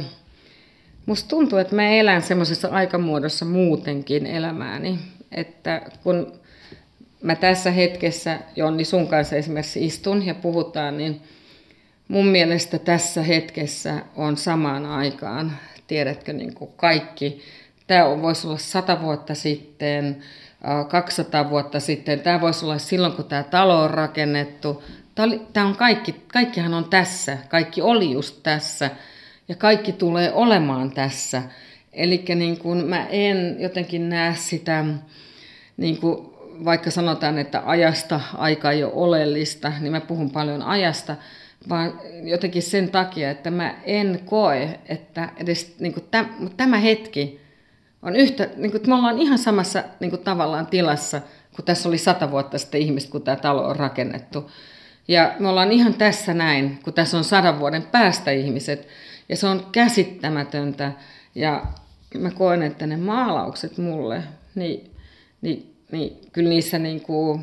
Musta 1.06 1.28
tuntuu, 1.28 1.58
että 1.58 1.76
mä 1.76 1.88
elän 1.88 2.22
semmoisessa 2.22 2.68
aikamuodossa 2.68 3.44
muutenkin 3.44 4.26
elämääni, 4.26 4.98
että 5.32 5.82
kun 6.02 6.32
mä 7.22 7.34
tässä 7.34 7.70
hetkessä, 7.70 8.38
Jonni, 8.56 8.84
sun 8.84 9.08
kanssa 9.08 9.36
esimerkiksi 9.36 9.86
istun 9.86 10.26
ja 10.26 10.34
puhutaan, 10.34 10.98
niin 10.98 11.20
mun 12.08 12.26
mielestä 12.26 12.78
tässä 12.78 13.22
hetkessä 13.22 14.02
on 14.16 14.36
samaan 14.36 14.86
aikaan, 14.86 15.58
tiedätkö, 15.86 16.32
niin 16.32 16.54
kuin 16.54 16.70
kaikki. 16.76 17.42
Tämä 17.86 18.22
voisi 18.22 18.46
olla 18.46 18.58
sata 18.58 19.02
vuotta 19.02 19.34
sitten, 19.34 20.22
200 20.88 21.50
vuotta 21.50 21.80
sitten, 21.80 22.20
tämä 22.20 22.40
voisi 22.40 22.64
olla 22.64 22.78
silloin, 22.78 23.12
kun 23.12 23.24
tämä 23.24 23.42
talo 23.42 23.82
on 23.82 23.90
rakennettu. 23.90 24.82
Tämä 25.52 25.66
on 25.66 25.76
kaikki, 25.76 26.14
kaikkihan 26.32 26.74
on 26.74 26.84
tässä, 26.84 27.38
kaikki 27.48 27.82
oli 27.82 28.10
just 28.10 28.42
tässä 28.42 28.90
ja 29.48 29.54
kaikki 29.54 29.92
tulee 29.92 30.32
olemaan 30.32 30.90
tässä. 30.90 31.42
Eli 31.92 32.24
niin 32.34 32.58
mä 32.86 33.06
en 33.06 33.56
jotenkin 33.58 34.08
näe 34.08 34.34
sitä 34.34 34.84
niin 35.76 36.00
kuin 36.00 36.35
vaikka 36.64 36.90
sanotaan, 36.90 37.38
että 37.38 37.62
ajasta 37.66 38.20
aika 38.34 38.70
ei 38.70 38.84
ole 38.84 38.92
oleellista, 38.94 39.72
niin 39.80 39.92
mä 39.92 40.00
puhun 40.00 40.30
paljon 40.30 40.62
ajasta, 40.62 41.16
vaan 41.68 42.00
jotenkin 42.22 42.62
sen 42.62 42.90
takia, 42.90 43.30
että 43.30 43.50
mä 43.50 43.74
en 43.84 44.20
koe, 44.24 44.78
että 44.88 45.28
edes 45.36 45.76
niin 45.78 45.92
kuin 45.92 46.04
täm, 46.10 46.26
tämä 46.56 46.78
hetki 46.78 47.40
on 48.02 48.16
yhtä, 48.16 48.48
niin 48.56 48.70
kuin, 48.70 48.82
me 48.86 48.94
ollaan 48.94 49.18
ihan 49.18 49.38
samassa 49.38 49.84
niin 50.00 50.10
kuin 50.10 50.24
tavallaan 50.24 50.66
tilassa, 50.66 51.20
kun 51.56 51.64
tässä 51.64 51.88
oli 51.88 51.98
sata 51.98 52.30
vuotta 52.30 52.58
sitten 52.58 52.80
ihmistä, 52.80 53.12
kun 53.12 53.22
tämä 53.22 53.36
talo 53.36 53.68
on 53.68 53.76
rakennettu. 53.76 54.50
Ja 55.08 55.34
me 55.38 55.48
ollaan 55.48 55.72
ihan 55.72 55.94
tässä 55.94 56.34
näin, 56.34 56.78
kun 56.84 56.92
tässä 56.92 57.16
on 57.16 57.24
sadan 57.24 57.60
vuoden 57.60 57.82
päästä 57.82 58.30
ihmiset. 58.30 58.88
Ja 59.28 59.36
se 59.36 59.46
on 59.46 59.66
käsittämätöntä. 59.72 60.92
Ja 61.34 61.66
mä 62.18 62.30
koen, 62.30 62.62
että 62.62 62.86
ne 62.86 62.96
maalaukset 62.96 63.78
mulle, 63.78 64.22
niin, 64.54 64.90
niin 65.42 65.75
niin 65.92 66.16
kyllä 66.32 66.48
niissä 66.48 66.78
niin 66.78 67.00
kuin, 67.00 67.40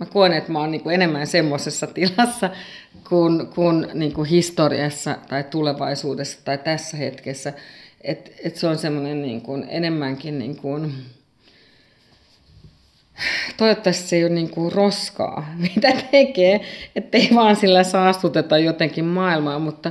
mä 0.00 0.06
koen, 0.06 0.32
että 0.32 0.52
mä 0.52 0.60
oon 0.60 0.70
niin 0.70 0.82
kuin 0.82 0.94
enemmän 0.94 1.26
semmoisessa 1.26 1.86
tilassa 1.86 2.50
kuin, 3.08 3.46
kuin, 3.46 3.86
niin 3.94 4.12
kuin 4.12 4.28
historiassa 4.28 5.18
tai 5.28 5.44
tulevaisuudessa 5.44 6.38
tai 6.44 6.58
tässä 6.58 6.96
hetkessä. 6.96 7.52
Että 8.00 8.30
et 8.44 8.56
se 8.56 8.66
on 8.66 8.78
semmoinen 8.78 9.22
niin 9.22 9.40
kuin 9.40 9.66
enemmänkin 9.68 10.38
niin 10.38 10.56
kuin, 10.56 10.94
toivottavasti 13.56 14.08
se 14.08 14.16
ei 14.16 14.24
ole 14.24 14.32
niin 14.32 14.50
kuin 14.50 14.72
roskaa, 14.72 15.54
mitä 15.74 15.92
tekee, 16.10 16.60
ettei 16.96 17.28
vaan 17.34 17.56
sillä 17.56 17.84
saastuteta 17.84 18.58
jotenkin 18.58 19.04
maailmaa, 19.04 19.58
mutta 19.58 19.90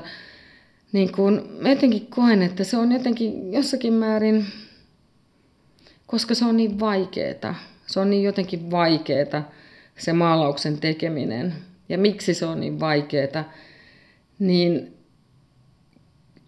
niin 0.91 1.12
kuin, 1.12 1.41
mä 1.60 1.69
jotenkin 1.69 2.08
koen, 2.08 2.41
että 2.41 2.63
se 2.63 2.77
on 2.77 2.91
jotenkin 2.91 3.53
jossakin 3.53 3.93
määrin, 3.93 4.45
koska 6.08 6.36
se 6.36 6.45
on 6.45 6.58
niin 6.58 6.79
vaikeaa 6.79 7.55
se 7.95 7.99
on 7.99 8.10
niin 8.10 8.23
jotenkin 8.23 8.71
vaikeeta 8.71 9.43
se 9.97 10.13
maalauksen 10.13 10.77
tekeminen. 10.77 11.53
Ja 11.89 11.97
miksi 11.97 12.34
se 12.34 12.45
on 12.45 12.60
niin 12.60 12.79
vaikeeta, 12.79 13.43
niin, 14.39 14.97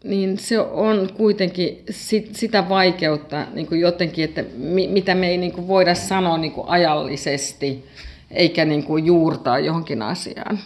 niin 0.03 0.39
se 0.39 0.59
on 0.59 1.09
kuitenkin 1.17 1.83
sit, 1.89 2.35
sitä 2.35 2.69
vaikeutta 2.69 3.47
niin 3.53 3.67
kuin 3.67 3.81
jotenkin, 3.81 4.25
että 4.25 4.43
mi, 4.57 4.87
mitä 4.87 5.15
me 5.15 5.29
ei 5.29 5.37
niin 5.37 5.51
kuin 5.51 5.67
voida 5.67 5.95
sanoa 5.95 6.37
niin 6.37 6.51
kuin 6.51 6.67
ajallisesti, 6.67 7.85
eikä 8.31 8.65
niin 8.65 8.83
kuin 8.83 9.05
juurtaa 9.05 9.59
johonkin 9.59 10.01
asiaan. 10.01 10.59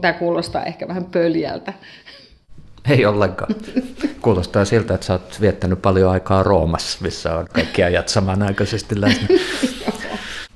Tämä 0.00 0.12
kuulostaa 0.12 0.64
ehkä 0.64 0.88
vähän 0.88 1.04
pöljältä. 1.04 1.72
Ei 2.90 3.06
ollenkaan. 3.06 3.54
Kuulostaa 4.20 4.64
siltä, 4.64 4.94
että 4.94 5.06
sä 5.06 5.12
oot 5.12 5.40
viettänyt 5.40 5.82
paljon 5.82 6.10
aikaa 6.10 6.42
Roomassa, 6.42 6.98
missä 7.00 7.34
on 7.34 7.46
kaikki 7.52 7.82
ajat 7.82 8.08
samanaikaisesti 8.08 9.00
läsnä. 9.00 9.28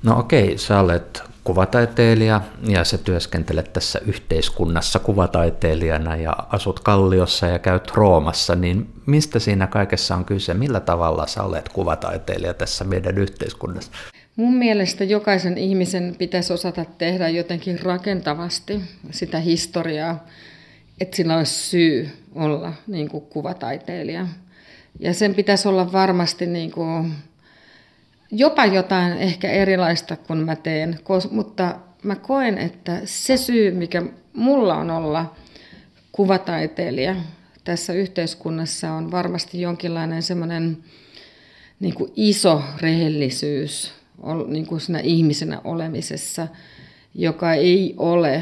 No 0.03 0.19
okei, 0.19 0.57
sä 0.57 0.79
olet 0.79 1.23
kuvataiteilija 1.43 2.41
ja 2.67 2.83
sä 2.83 2.97
työskentelet 2.97 3.73
tässä 3.73 3.99
yhteiskunnassa 4.05 4.99
kuvataiteilijana 4.99 6.15
ja 6.15 6.35
asut 6.49 6.79
Kalliossa 6.79 7.47
ja 7.47 7.59
käyt 7.59 7.91
Roomassa, 7.91 8.55
niin 8.55 8.89
mistä 9.05 9.39
siinä 9.39 9.67
kaikessa 9.67 10.15
on 10.15 10.25
kyse? 10.25 10.53
Millä 10.53 10.79
tavalla 10.79 11.27
sä 11.27 11.43
olet 11.43 11.69
kuvataiteilija 11.69 12.53
tässä 12.53 12.83
meidän 12.83 13.17
yhteiskunnassa? 13.17 13.91
Mun 14.35 14.53
mielestä 14.53 15.03
jokaisen 15.03 15.57
ihmisen 15.57 16.15
pitäisi 16.17 16.53
osata 16.53 16.85
tehdä 16.97 17.29
jotenkin 17.29 17.79
rakentavasti 17.79 18.81
sitä 19.11 19.39
historiaa, 19.39 20.25
että 21.01 21.17
sillä 21.17 21.37
olisi 21.37 21.69
syy 21.69 22.09
olla 22.35 22.73
niin 22.87 23.09
kuin 23.09 23.25
kuvataiteilija. 23.25 24.27
Ja 24.99 25.13
sen 25.13 25.35
pitäisi 25.35 25.67
olla 25.67 25.91
varmasti 25.91 26.45
niin 26.45 26.71
kuin 26.71 27.13
jopa 28.31 28.65
jotain 28.65 29.13
ehkä 29.13 29.51
erilaista 29.51 30.15
kuin 30.15 30.39
mä 30.39 30.55
teen, 30.55 30.99
mutta 31.31 31.75
mä 32.03 32.15
koen, 32.15 32.57
että 32.57 33.01
se 33.05 33.37
syy, 33.37 33.71
mikä 33.71 34.03
mulla 34.33 34.75
on 34.75 34.91
olla 34.91 35.35
kuvataiteilija 36.11 37.15
tässä 37.63 37.93
yhteiskunnassa 37.93 38.91
on 38.91 39.11
varmasti 39.11 39.61
jonkinlainen 39.61 40.23
semmoinen 40.23 40.77
niin 41.79 41.95
iso 42.15 42.61
rehellisyys 42.81 43.93
niin 44.47 44.65
kuin 44.65 44.81
siinä 44.81 44.99
ihmisenä 44.99 45.61
olemisessa, 45.63 46.47
joka 47.15 47.53
ei 47.53 47.93
ole 47.97 48.35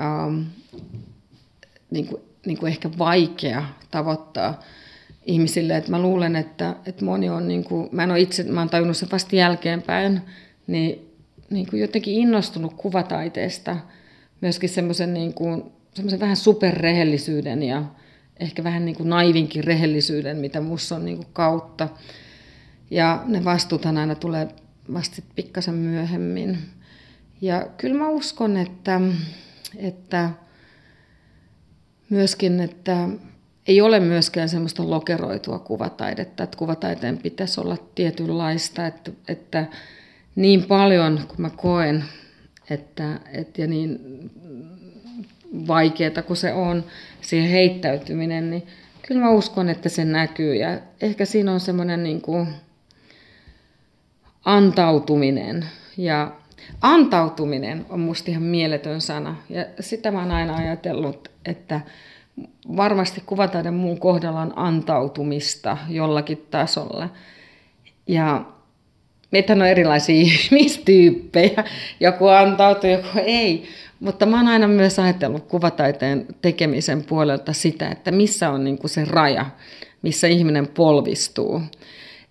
ähm, 0.00 0.40
niin 1.90 2.06
kuin, 2.06 2.22
niin 2.46 2.58
kuin 2.58 2.70
ehkä 2.70 2.90
vaikea 2.98 3.64
tavoittaa 3.90 4.62
ihmisille. 5.28 5.76
Että 5.76 5.90
mä 5.90 6.02
luulen, 6.02 6.36
että, 6.36 6.76
että 6.86 7.04
moni 7.04 7.30
on, 7.30 7.48
niin 7.48 7.64
kuin, 7.64 7.88
mä 7.92 8.02
en 8.02 8.10
ole 8.10 8.20
itse, 8.20 8.42
mä 8.42 8.60
oon 8.60 8.70
tajunnut 8.70 8.96
sen 8.96 9.08
vasta 9.12 9.36
jälkeenpäin, 9.36 10.20
niin, 10.66 11.12
niin 11.50 11.66
kuin 11.66 11.80
jotenkin 11.80 12.14
innostunut 12.14 12.74
kuvataiteesta, 12.74 13.76
myöskin 14.40 14.68
semmoisen 14.68 15.14
niin 15.14 15.34
kuin, 15.34 15.64
semmoisen 15.94 16.20
vähän 16.20 16.36
superrehellisyyden 16.36 17.62
ja 17.62 17.84
ehkä 18.40 18.64
vähän 18.64 18.84
niin 18.84 18.96
kuin 18.96 19.08
naivinkin 19.08 19.64
rehellisyyden, 19.64 20.36
mitä 20.36 20.60
musta 20.60 20.96
on 20.96 21.04
niin 21.04 21.16
kuin 21.16 21.28
kautta. 21.32 21.88
Ja 22.90 23.22
ne 23.26 23.44
vastuuthan 23.44 23.98
aina 23.98 24.14
tulee 24.14 24.48
vasta 24.92 25.22
pikkasen 25.34 25.74
myöhemmin. 25.74 26.58
Ja 27.40 27.66
kyllä 27.76 27.98
mä 27.98 28.08
uskon, 28.08 28.56
että, 28.56 29.00
että 29.76 30.30
myöskin, 32.10 32.60
että 32.60 33.08
ei 33.68 33.80
ole 33.80 34.00
myöskään 34.00 34.48
semmoista 34.48 34.90
lokeroitua 34.90 35.58
kuvataidetta, 35.58 36.42
että 36.44 36.56
kuvataiteen 36.56 37.18
pitäisi 37.18 37.60
olla 37.60 37.76
tietynlaista, 37.94 38.86
että, 38.86 39.10
että 39.28 39.66
niin 40.36 40.64
paljon 40.64 41.20
kuin 41.28 41.40
mä 41.40 41.50
koen, 41.50 42.04
että, 42.70 43.20
että 43.32 43.60
ja 43.60 43.66
niin, 43.66 44.00
vaikeaa 45.66 46.22
kuin 46.26 46.36
se 46.36 46.52
on, 46.52 46.84
siihen 47.20 47.50
heittäytyminen, 47.50 48.50
niin 48.50 48.66
kyllä 49.02 49.20
mä 49.20 49.30
uskon, 49.30 49.68
että 49.68 49.88
se 49.88 50.04
näkyy. 50.04 50.54
Ja 50.54 50.78
ehkä 51.00 51.24
siinä 51.24 51.52
on 51.52 51.60
semmoinen 51.60 52.02
niin 52.02 52.20
kuin 52.20 52.48
antautuminen. 54.44 55.64
Ja 55.96 56.32
antautuminen 56.80 57.86
on 57.88 58.00
musta 58.00 58.30
ihan 58.30 58.42
mieletön 58.42 59.00
sana. 59.00 59.36
Ja 59.50 59.66
sitä 59.80 60.10
mä 60.10 60.18
oon 60.18 60.30
aina 60.30 60.56
ajatellut, 60.56 61.28
että 61.44 61.80
varmasti 62.76 63.22
kuvataiden 63.26 63.74
muun 63.74 64.00
kohdalla 64.00 64.40
on 64.40 64.52
antautumista 64.56 65.76
jollakin 65.88 66.46
tasolla. 66.50 67.08
Ja 68.06 68.44
meitä 69.30 69.52
on 69.52 69.62
erilaisia 69.62 70.20
ihmistyyppejä. 70.30 71.64
Joku 72.00 72.26
antautuu, 72.26 72.90
joku 72.90 73.08
ei. 73.24 73.68
Mutta 74.00 74.26
mä 74.26 74.36
oon 74.36 74.48
aina 74.48 74.68
myös 74.68 74.98
ajatellut 74.98 75.44
kuvataiteen 75.44 76.26
tekemisen 76.42 77.04
puolelta 77.04 77.52
sitä, 77.52 77.88
että 77.88 78.10
missä 78.10 78.50
on 78.50 78.64
niin 78.64 78.78
kuin 78.78 78.90
se 78.90 79.04
raja, 79.04 79.46
missä 80.02 80.26
ihminen 80.26 80.66
polvistuu. 80.66 81.62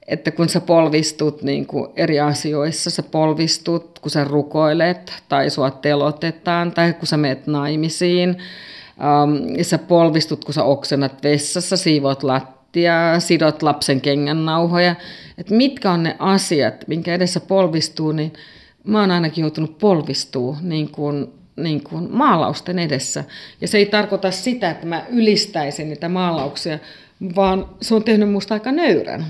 Että 0.07 0.31
kun 0.31 0.49
sä 0.49 0.61
polvistut 0.61 1.41
niin 1.41 1.65
kuin 1.65 1.89
eri 1.95 2.19
asioissa, 2.19 2.89
sä 2.89 3.03
polvistut, 3.03 3.99
kun 3.99 4.11
sä 4.11 4.23
rukoilet 4.23 5.13
tai 5.29 5.49
sua 5.49 5.71
telotetaan 5.71 6.71
tai 6.71 6.93
kun 6.93 7.07
sä 7.07 7.17
meet 7.17 7.47
naimisiin. 7.47 8.37
Ähm, 8.99 9.61
sä 9.61 9.77
polvistut, 9.77 10.45
kun 10.45 10.53
sä 10.53 10.63
oksennat 10.63 11.23
vessassa, 11.23 11.77
siivot 11.77 12.23
lattiaa, 12.23 13.19
sidot 13.19 13.63
lapsen 13.63 14.01
kengän 14.01 14.45
nauhoja. 14.45 14.95
Että 15.37 15.53
mitkä 15.53 15.91
on 15.91 16.03
ne 16.03 16.15
asiat, 16.19 16.87
minkä 16.87 17.13
edessä 17.13 17.39
polvistuu, 17.39 18.11
niin 18.11 18.33
mä 18.83 18.99
oon 18.99 19.11
ainakin 19.11 19.41
joutunut 19.41 19.77
polvistuu 19.77 20.57
niin 20.61 20.91
kuin 20.91 21.27
niin 21.57 21.83
kuin 21.83 22.11
maalausten 22.11 22.79
edessä. 22.79 23.23
Ja 23.61 23.67
se 23.67 23.77
ei 23.77 23.85
tarkoita 23.85 24.31
sitä, 24.31 24.71
että 24.71 24.85
mä 24.85 25.05
ylistäisin 25.09 25.89
niitä 25.89 26.09
maalauksia, 26.09 26.79
vaan 27.35 27.69
se 27.81 27.95
on 27.95 28.03
tehnyt 28.03 28.29
musta 28.29 28.53
aika 28.53 28.71
nöyrän. 28.71 29.25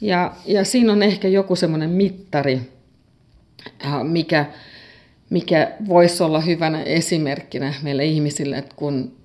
Ja, 0.00 0.32
ja 0.46 0.64
siinä 0.64 0.92
on 0.92 1.02
ehkä 1.02 1.28
joku 1.28 1.56
semmoinen 1.56 1.90
mittari, 1.90 2.60
äh, 3.84 4.04
mikä, 4.04 4.46
mikä 5.30 5.72
voisi 5.88 6.22
olla 6.22 6.40
hyvänä 6.40 6.82
esimerkkinä 6.82 7.74
meille 7.82 8.04
ihmisille, 8.04 8.58
että, 8.58 8.74
kun, 8.76 9.16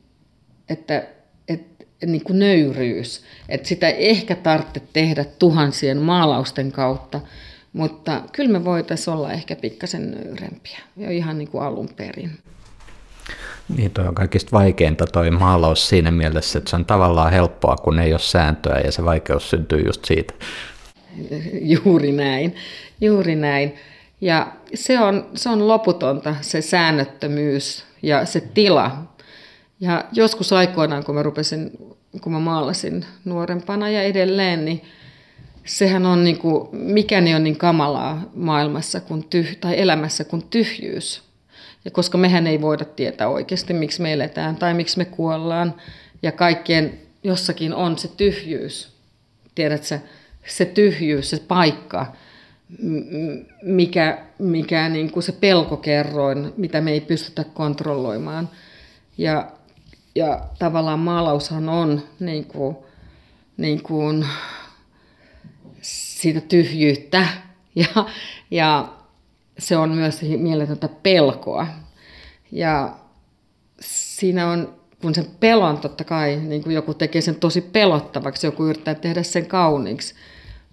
että, 0.70 1.04
että 1.48 1.86
niin 2.06 2.24
kuin 2.24 2.40
nöyryys, 2.40 3.24
että 3.50 3.68
sitä 3.68 3.90
ei 3.90 4.10
ehkä 4.10 4.36
tarvitse 4.36 4.82
tehdä 4.94 5.26
tuhansien 5.40 5.98
maalausten 5.98 6.72
kautta, 6.72 7.22
mutta 7.74 8.22
kyllä 8.32 8.52
me 8.52 8.66
voitaisiin 8.66 9.14
olla 9.14 9.32
ehkä 9.32 9.56
pikkasen 9.56 10.12
nöyrempiä 10.12 10.80
jo 10.98 11.10
ihan 11.10 11.38
niin 11.38 11.48
kuin 11.48 11.64
alun 11.64 11.90
perin. 11.96 12.32
Niin, 13.78 13.92
toi 13.92 14.08
on 14.08 14.16
kaikista 14.16 14.52
vaikeinta 14.52 15.06
toi 15.06 15.32
maalaus 15.32 15.90
siinä 15.90 16.12
mielessä, 16.12 16.58
että 16.60 16.70
se 16.70 16.76
on 16.76 16.86
tavallaan 16.86 17.32
helppoa, 17.32 17.76
kun 17.76 18.00
ei 18.00 18.14
ole 18.14 18.20
sääntöä 18.20 18.82
ja 18.86 18.92
se 18.92 19.06
vaikeus 19.06 19.50
syntyy 19.50 19.82
just 19.86 20.06
siitä. 20.06 20.34
Juuri 21.62 22.12
näin, 22.12 22.56
juuri 23.02 23.36
näin. 23.36 23.76
Ja 24.22 24.52
se 24.74 25.00
on, 25.00 25.30
se 25.36 25.50
on 25.50 25.68
loputonta, 25.68 26.36
se 26.42 26.62
säännöttömyys 26.62 27.84
ja 28.02 28.26
se 28.26 28.42
tila. 28.42 29.04
Ja 29.80 30.06
joskus 30.12 30.54
aikoinaan, 30.54 31.04
kun 31.04 31.16
mä 31.16 31.24
rupesin, 31.24 31.72
kun 32.22 32.32
mä 32.32 32.40
maalasin 32.40 33.06
nuorempana 33.26 33.90
ja 33.90 34.04
edelleen, 34.04 34.66
niin 34.66 34.82
sehän 35.66 36.06
on 36.06 36.24
niin 36.24 36.38
kuin, 36.38 36.70
mikä 36.72 37.22
ne 37.22 37.36
on 37.36 37.44
niin 37.44 37.58
kamalaa 37.58 38.30
maailmassa 38.36 39.00
kuin 39.00 39.24
tyh, 39.24 39.58
tai 39.58 39.80
elämässä 39.80 40.24
kuin 40.24 40.44
tyhjyys. 40.50 41.24
Ja 41.86 41.92
koska 41.92 42.18
mehän 42.18 42.48
ei 42.48 42.62
voida 42.62 42.86
tietää 42.86 43.28
oikeasti, 43.30 43.74
miksi 43.74 44.02
me 44.02 44.14
eletään 44.14 44.56
tai 44.56 44.74
miksi 44.74 44.98
me 44.98 45.06
kuollaan. 45.06 45.76
Ja 46.24 46.32
kaikkien 46.32 47.00
jossakin 47.24 47.74
on 47.74 47.98
se 47.98 48.08
tyhjyys. 48.08 48.92
Tiedätkö, 49.56 50.00
se 50.48 50.66
tyhjyys, 50.66 51.30
se 51.30 51.40
paikka, 51.48 52.14
mikä, 53.64 54.26
mikä 54.40 54.90
niin 54.90 55.12
kuin 55.12 55.24
se 55.24 55.32
pelkokerroin, 55.32 56.54
mitä 56.58 56.82
me 56.82 56.92
ei 56.92 57.02
pystytä 57.02 57.44
kontrolloimaan. 57.44 58.50
Ja, 59.18 59.52
ja 60.16 60.42
tavallaan 60.60 61.00
maalaushan 61.00 61.70
on 61.70 62.02
niin 62.20 62.46
kuin, 62.46 62.78
niin 63.58 63.84
kuin 63.84 64.26
siitä 65.82 66.42
tyhjyyttä 66.42 67.28
ja, 67.76 68.06
ja 68.52 68.94
se 69.60 69.78
on 69.78 69.90
myös 69.90 70.22
mieletöntä 70.22 70.90
pelkoa. 71.04 71.68
Ja 72.52 72.96
siinä 73.82 74.50
on, 74.50 74.76
kun 75.02 75.16
sen 75.16 75.28
pelon 75.40 75.78
totta 75.78 76.04
kai, 76.04 76.36
niin 76.36 76.64
kuin 76.64 76.76
joku 76.76 76.94
tekee 76.94 77.22
sen 77.22 77.36
tosi 77.36 77.62
pelottavaksi, 77.62 78.48
joku 78.48 78.66
yrittää 78.66 78.96
tehdä 78.96 79.24
sen 79.24 79.46
kauniiksi, 79.46 80.16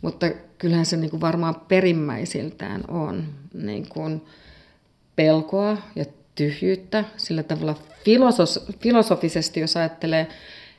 mutta 0.03 0.27
kyllähän 0.59 0.87
se 0.87 0.97
niin 0.97 1.11
kuin 1.11 1.21
varmaan 1.21 1.55
perimmäisiltään 1.55 2.85
on 2.89 3.25
niin 3.55 3.89
kuin 3.89 4.27
pelkoa 5.17 5.77
ja 5.97 6.05
tyhjyyttä 6.35 7.05
sillä 7.17 7.43
tavalla 7.43 7.75
filosofisesti, 8.81 9.61
jos 9.61 9.77
ajattelee 9.77 10.27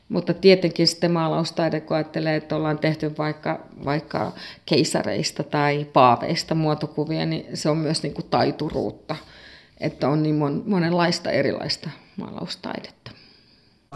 mutta 0.09 0.33
tietenkin 0.33 0.87
sitten 0.87 1.11
maalaustaide, 1.11 1.81
kun 1.81 1.97
ajattelee, 1.97 2.35
että 2.35 2.55
ollaan 2.55 2.79
tehty 2.79 3.17
vaikka, 3.17 3.59
vaikka 3.85 4.31
keisareista 4.65 5.43
tai 5.43 5.87
paaveista 5.93 6.55
muotokuvia, 6.55 7.25
niin 7.25 7.57
se 7.57 7.69
on 7.69 7.77
myös 7.77 8.03
niin 8.03 8.13
kuin 8.13 8.27
taituruutta, 8.29 9.15
että 9.79 10.09
on 10.09 10.23
niin 10.23 10.35
monenlaista 10.65 11.31
erilaista 11.31 11.89
maalaustaidetta. 12.15 13.11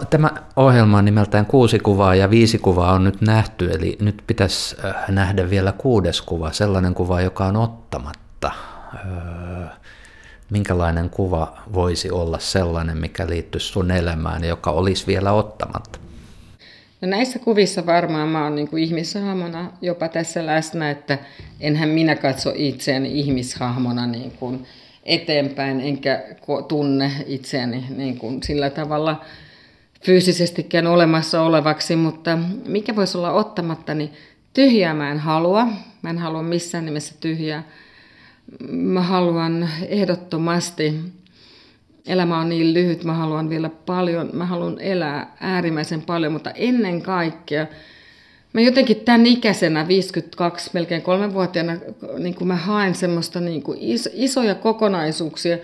Tämä 0.09 0.31
ohjelma 0.55 0.97
on 0.97 1.05
nimeltään 1.05 1.45
kuusi 1.45 1.79
kuvaa 1.79 2.15
ja 2.15 2.29
viisi 2.29 2.57
kuvaa 2.57 2.93
on 2.93 3.03
nyt 3.03 3.21
nähty, 3.21 3.71
eli 3.71 3.97
nyt 4.01 4.23
pitäisi 4.27 4.75
äh, 4.85 4.95
nähdä 5.09 5.49
vielä 5.49 5.71
kuudes 5.71 6.21
kuva, 6.21 6.51
sellainen 6.51 6.93
kuva, 6.93 7.21
joka 7.21 7.45
on 7.45 7.55
ottamatta. 7.55 8.51
Öö, 8.95 9.67
minkälainen 10.49 11.09
kuva 11.09 11.57
voisi 11.73 12.11
olla 12.11 12.39
sellainen, 12.39 12.97
mikä 12.97 13.27
liittyisi 13.27 13.67
sun 13.67 13.91
elämään, 13.91 14.43
joka 14.43 14.71
olisi 14.71 15.07
vielä 15.07 15.31
ottamatta? 15.31 15.99
No 17.01 17.07
näissä 17.07 17.39
kuvissa 17.39 17.85
varmaan 17.85 18.29
mä 18.29 18.43
oon 18.43 18.55
niin 18.55 18.77
ihmishahmona 18.77 19.71
jopa 19.81 20.07
tässä 20.07 20.45
läsnä, 20.45 20.91
että 20.91 21.17
enhän 21.59 21.89
minä 21.89 22.15
katso 22.15 22.51
itseäni 22.55 23.19
ihmishahmona 23.19 24.07
niin 24.07 24.31
kuin 24.31 24.65
eteenpäin, 25.03 25.81
enkä 25.81 26.23
tunne 26.67 27.11
itseäni 27.25 27.85
niin 27.89 28.17
kuin 28.17 28.43
sillä 28.43 28.69
tavalla 28.69 29.21
fyysisestikään 30.03 30.87
olemassa 30.87 31.41
olevaksi, 31.41 31.95
mutta 31.95 32.37
mikä 32.65 32.95
voisi 32.95 33.17
olla 33.17 33.31
ottamatta, 33.31 33.93
niin 33.93 34.13
tyhjää 34.53 34.93
mä 34.93 35.11
en 35.11 35.19
halua. 35.19 35.67
Mä 36.01 36.09
en 36.09 36.17
halua 36.17 36.43
missään 36.43 36.85
nimessä 36.85 37.15
tyhjää. 37.19 37.63
Mä 38.69 39.01
haluan 39.01 39.69
ehdottomasti 39.87 40.99
elämä 42.07 42.39
on 42.39 42.49
niin 42.49 42.73
lyhyt, 42.73 43.03
mä 43.03 43.13
haluan 43.13 43.49
vielä 43.49 43.69
paljon, 43.69 44.29
mä 44.33 44.45
haluan 44.45 44.81
elää 44.81 45.35
äärimmäisen 45.39 46.01
paljon, 46.01 46.33
mutta 46.33 46.51
ennen 46.51 47.01
kaikkea 47.01 47.67
mä 48.53 48.61
jotenkin 48.61 48.97
tämän 48.97 49.25
ikäisenä, 49.25 49.87
52, 49.87 50.69
melkein 50.73 51.01
kolmenvuotiaana, 51.01 51.77
niin 52.17 52.35
kuin 52.35 52.47
mä 52.47 52.55
haen 52.55 52.95
semmoista 52.95 53.39
niin 53.39 53.63
kuin 53.63 53.77
iso, 53.81 54.09
isoja 54.13 54.55
kokonaisuuksia. 54.55 55.57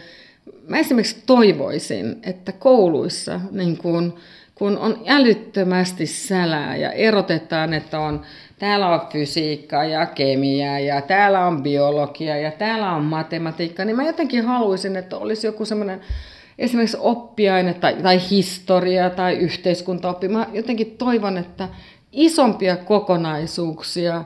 Mä 0.67 0.77
esimerkiksi 0.77 1.23
toivoisin, 1.25 2.19
että 2.23 2.51
kouluissa, 2.51 3.41
niin 3.51 3.77
kuin, 3.77 4.13
kun 4.55 4.77
on 4.77 4.97
älyttömästi 5.07 6.05
sälää 6.05 6.75
ja 6.75 6.91
erotetaan, 6.91 7.73
että 7.73 7.99
on, 7.99 8.21
täällä 8.59 8.87
on 8.87 9.01
fysiikkaa 9.11 9.85
ja 9.85 10.05
kemiaa 10.05 10.79
ja 10.79 11.01
täällä 11.01 11.45
on 11.45 11.63
biologia 11.63 12.37
ja 12.37 12.51
täällä 12.51 12.91
on 12.91 13.03
matematiikka, 13.03 13.85
niin 13.85 13.95
mä 13.95 14.05
jotenkin 14.05 14.45
haluaisin, 14.45 14.95
että 14.95 15.17
olisi 15.17 15.47
joku 15.47 15.65
semmoinen 15.65 16.01
esimerkiksi 16.57 16.97
oppiaine 16.99 17.73
tai, 17.73 17.95
tai 18.03 18.19
historia 18.29 19.09
tai 19.09 19.35
yhteiskuntaoppi. 19.35 20.27
Mä 20.27 20.47
jotenkin 20.53 20.97
toivon, 20.97 21.37
että 21.37 21.69
isompia 22.11 22.77
kokonaisuuksia 22.77 24.23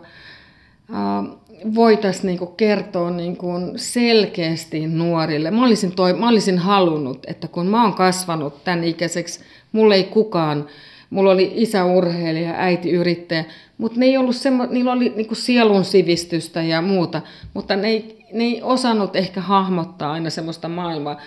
voitaisiin 1.75 2.25
niinku 2.25 2.45
kertoa 2.45 3.11
niinku 3.11 3.47
selkeästi 3.75 4.87
nuorille. 4.87 5.51
Mä 5.51 5.65
olisin, 5.65 5.95
toi, 5.95 6.13
mä 6.13 6.29
olisin 6.29 6.57
halunnut, 6.57 7.25
että 7.27 7.47
kun 7.47 7.67
mä 7.67 7.83
oon 7.83 7.93
kasvanut 7.93 8.63
tämän 8.63 8.83
ikäiseksi, 8.83 9.39
mulla 9.71 9.95
ei 9.95 10.03
kukaan, 10.03 10.65
mulla 11.09 11.31
oli 11.31 11.51
isä 11.55 11.85
urheilija, 11.85 12.53
äiti 12.57 12.91
yrittäjä, 12.91 13.45
mutta 13.77 13.99
ne 13.99 14.05
ei 14.05 14.17
ollut 14.17 14.35
semmo, 14.35 14.65
niillä 14.65 14.91
oli 14.91 15.13
niinku 15.15 15.35
sielun 15.35 15.85
sivistystä 15.85 16.61
ja 16.61 16.81
muuta, 16.81 17.21
mutta 17.53 17.75
ne 17.75 17.87
ei, 17.87 18.25
ne 18.33 18.43
ei 18.43 18.61
osannut 18.61 19.15
ehkä 19.15 19.41
hahmottaa 19.41 20.11
aina 20.11 20.29
semmoista 20.29 20.69
maailmaa 20.69 21.17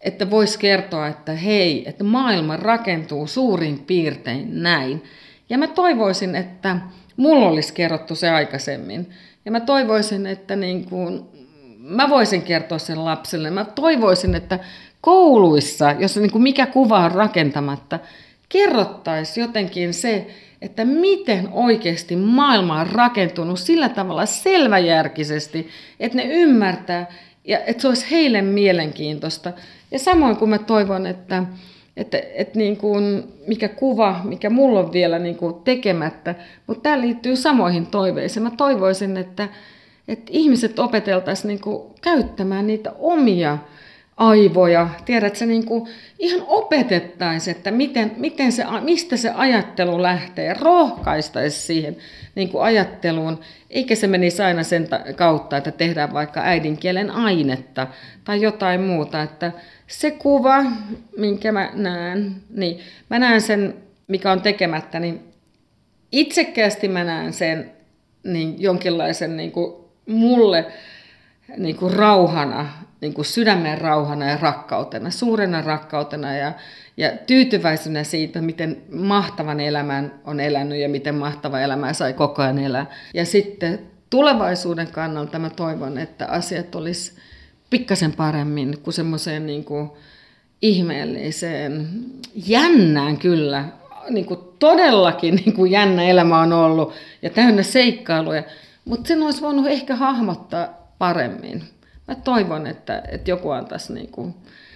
että 0.00 0.30
voisi 0.30 0.58
kertoa, 0.58 1.08
että 1.08 1.32
hei, 1.32 1.88
että 1.88 2.04
maailma 2.04 2.56
rakentuu 2.56 3.26
suurin 3.26 3.78
piirtein 3.78 4.62
näin. 4.62 5.04
Ja 5.48 5.58
mä 5.58 5.66
toivoisin, 5.66 6.34
että 6.34 6.76
mulla 7.16 7.48
olisi 7.48 7.72
kerrottu 7.74 8.14
se 8.14 8.30
aikaisemmin. 8.30 9.10
Ja 9.44 9.50
mä 9.50 9.60
toivoisin, 9.60 10.26
että 10.26 10.56
niin 10.56 10.84
kuin, 10.84 11.22
mä 11.78 12.10
voisin 12.10 12.42
kertoa 12.42 12.78
sen 12.78 13.04
lapselle. 13.04 13.50
Mä 13.50 13.64
toivoisin, 13.64 14.34
että 14.34 14.58
kouluissa, 15.00 15.92
jossa 15.92 16.20
niin 16.20 16.30
kuin 16.32 16.42
mikä 16.42 16.66
kuva 16.66 17.04
on 17.04 17.12
rakentamatta, 17.12 17.98
kerrottaisiin 18.48 19.42
jotenkin 19.42 19.94
se, 19.94 20.26
että 20.62 20.84
miten 20.84 21.48
oikeasti 21.52 22.16
maailma 22.16 22.80
on 22.80 22.86
rakentunut 22.86 23.58
sillä 23.58 23.88
tavalla 23.88 24.26
selväjärkisesti, 24.26 25.68
että 26.00 26.16
ne 26.18 26.24
ymmärtää 26.24 27.06
ja 27.44 27.58
että 27.58 27.80
se 27.82 27.88
olisi 27.88 28.10
heille 28.10 28.42
mielenkiintoista. 28.42 29.52
Ja 29.90 29.98
samoin 29.98 30.36
kuin 30.36 30.48
mä 30.48 30.58
toivon, 30.58 31.06
että, 31.06 31.44
että, 31.96 32.22
että 32.34 32.58
niin 32.58 32.76
kuin, 32.76 33.24
mikä 33.46 33.68
kuva, 33.68 34.20
mikä 34.24 34.50
mulla 34.50 34.80
on 34.80 34.92
vielä 34.92 35.18
niin 35.18 35.36
kuin 35.36 35.54
tekemättä, 35.54 36.34
mutta 36.66 36.82
tämä 36.82 37.00
liittyy 37.00 37.36
samoihin 37.36 37.86
toiveisiin. 37.86 38.42
Mä 38.42 38.50
toivoisin, 38.56 39.16
että, 39.16 39.48
että 40.08 40.30
ihmiset 40.30 40.78
opeteltaisiin 40.78 41.48
niin 41.48 41.60
kuin 41.60 41.94
käyttämään 42.02 42.66
niitä 42.66 42.92
omia 42.98 43.58
aivoja. 44.20 44.88
Tiedät, 45.04 45.36
se 45.36 45.46
niin 45.46 45.66
kuin 45.66 45.88
ihan 46.18 46.44
opetettaisiin, 46.46 47.56
että 47.56 47.70
miten, 47.70 48.12
miten 48.16 48.52
se, 48.52 48.64
mistä 48.80 49.16
se 49.16 49.30
ajattelu 49.30 50.02
lähtee. 50.02 50.54
Rohkaistaisi 50.54 51.60
siihen 51.60 51.96
niin 52.34 52.48
kuin 52.48 52.64
ajatteluun, 52.64 53.40
eikä 53.70 53.94
se 53.94 54.06
menisi 54.06 54.42
aina 54.42 54.62
sen 54.62 54.88
kautta, 55.16 55.56
että 55.56 55.70
tehdään 55.70 56.12
vaikka 56.12 56.40
äidinkielen 56.40 57.10
ainetta 57.10 57.86
tai 58.24 58.42
jotain 58.42 58.80
muuta. 58.80 59.22
Että 59.22 59.52
se 59.90 60.10
kuva, 60.10 60.64
minkä 61.16 61.52
mä 61.52 61.70
näen, 61.74 62.36
niin 62.50 62.80
mä 63.10 63.18
näen 63.18 63.40
sen, 63.40 63.74
mikä 64.08 64.32
on 64.32 64.40
tekemättä, 64.40 65.00
niin 65.00 65.20
itsekkäästi 66.12 66.88
mä 66.88 67.04
näen 67.04 67.32
sen 67.32 67.72
niin 68.24 68.62
jonkinlaisen 68.62 69.36
niin 69.36 69.52
kuin 69.52 69.74
mulle 70.06 70.66
niin 71.56 71.76
kuin 71.76 71.92
rauhana, 71.92 72.68
niin 73.00 73.14
kuin 73.14 73.24
sydämen 73.24 73.78
rauhana 73.78 74.30
ja 74.30 74.38
rakkautena, 74.40 75.10
suurena 75.10 75.62
rakkautena 75.62 76.36
ja, 76.36 76.52
ja 76.96 77.10
tyytyväisenä 77.26 78.04
siitä, 78.04 78.40
miten 78.40 78.82
mahtavan 78.92 79.60
elämän 79.60 80.20
on 80.24 80.40
elänyt 80.40 80.78
ja 80.78 80.88
miten 80.88 81.14
mahtava 81.14 81.60
elämää 81.60 81.92
sai 81.92 82.12
koko 82.12 82.42
ajan 82.42 82.58
elää. 82.58 82.86
Ja 83.14 83.26
sitten 83.26 83.78
tulevaisuuden 84.10 84.88
kannalta 84.88 85.38
mä 85.38 85.50
toivon, 85.50 85.98
että 85.98 86.26
asiat 86.26 86.74
olisi 86.74 87.12
pikkasen 87.70 88.12
paremmin 88.12 88.78
kuin 88.82 88.94
semmoiseen 88.94 89.46
niin 89.46 89.64
kuin 89.64 89.90
ihmeelliseen, 90.62 91.88
jännään 92.46 93.16
kyllä, 93.16 93.64
niin 94.10 94.26
kuin 94.26 94.40
todellakin 94.58 95.34
niin 95.34 95.52
kuin 95.52 95.70
jännä 95.70 96.02
elämä 96.02 96.40
on 96.40 96.52
ollut 96.52 96.92
ja 97.22 97.30
täynnä 97.30 97.62
seikkailuja, 97.62 98.42
mutta 98.84 99.08
sen 99.08 99.22
olisi 99.22 99.42
voinut 99.42 99.66
ehkä 99.66 99.96
hahmottaa 99.96 100.94
paremmin. 100.98 101.62
Mä 102.08 102.14
toivon, 102.14 102.66
että, 102.66 103.02
että 103.08 103.30
joku 103.30 103.50
antaisi 103.50 103.92
niin 103.92 104.10
kuin 104.10 104.34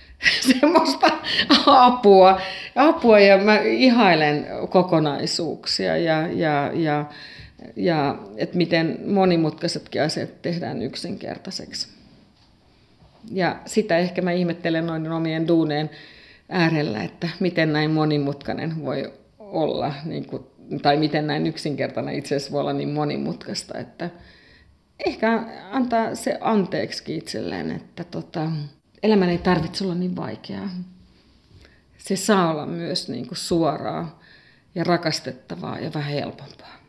semmoista 0.61 1.07
apua, 1.67 2.41
apua 2.77 3.21
ja 3.21 3.39
mä 3.39 3.59
ihailen 3.59 4.47
kokonaisuuksia 4.71 5.97
ja, 5.97 6.27
ja, 6.27 6.71
ja, 6.75 7.05
ja 7.77 8.19
että 8.37 8.57
miten 8.57 8.99
monimutkaisetkin 9.07 10.03
asiat 10.03 10.43
tehdään 10.43 10.83
yksinkertaiseksi. 10.83 11.94
Ja 13.31 13.57
sitä 13.67 13.99
ehkä 13.99 14.23
mä 14.23 14.33
ihmettelen 14.33 14.87
noin 14.87 15.13
omien 15.13 15.49
duuneen 15.49 15.91
äärellä, 16.49 17.03
että 17.03 17.29
miten 17.41 17.73
näin 17.73 17.91
monimutkainen 17.91 18.85
voi 18.85 19.13
olla, 19.39 19.95
niin 20.05 20.27
kuin, 20.27 20.43
tai 20.83 20.97
miten 20.97 21.27
näin 21.27 21.47
yksinkertainen 21.47 22.15
itse 22.15 22.37
asiassa 22.37 22.53
voi 22.53 22.61
olla 22.61 22.73
niin 22.73 22.89
monimutkaista, 22.89 23.79
että 23.79 24.11
ehkä 25.07 25.45
antaa 25.71 26.15
se 26.15 26.39
anteeksi 26.41 27.17
itselleen, 27.17 27.71
että 27.71 28.05
tota, 28.05 28.51
elämän 29.03 29.29
ei 29.29 29.39
tarvitse 29.39 29.85
olla 29.85 29.95
niin 29.95 30.17
vaikeaa. 30.17 30.71
Se 31.99 32.17
saa 32.17 32.51
olla 32.51 32.67
myös 32.67 33.09
niin 33.09 33.27
kuin 33.27 33.39
suoraa 33.39 34.21
ja 34.75 34.85
rakastettavaa 34.85 35.79
ja 35.79 35.91
vähän 35.95 36.13
helpompaa. 36.13 36.84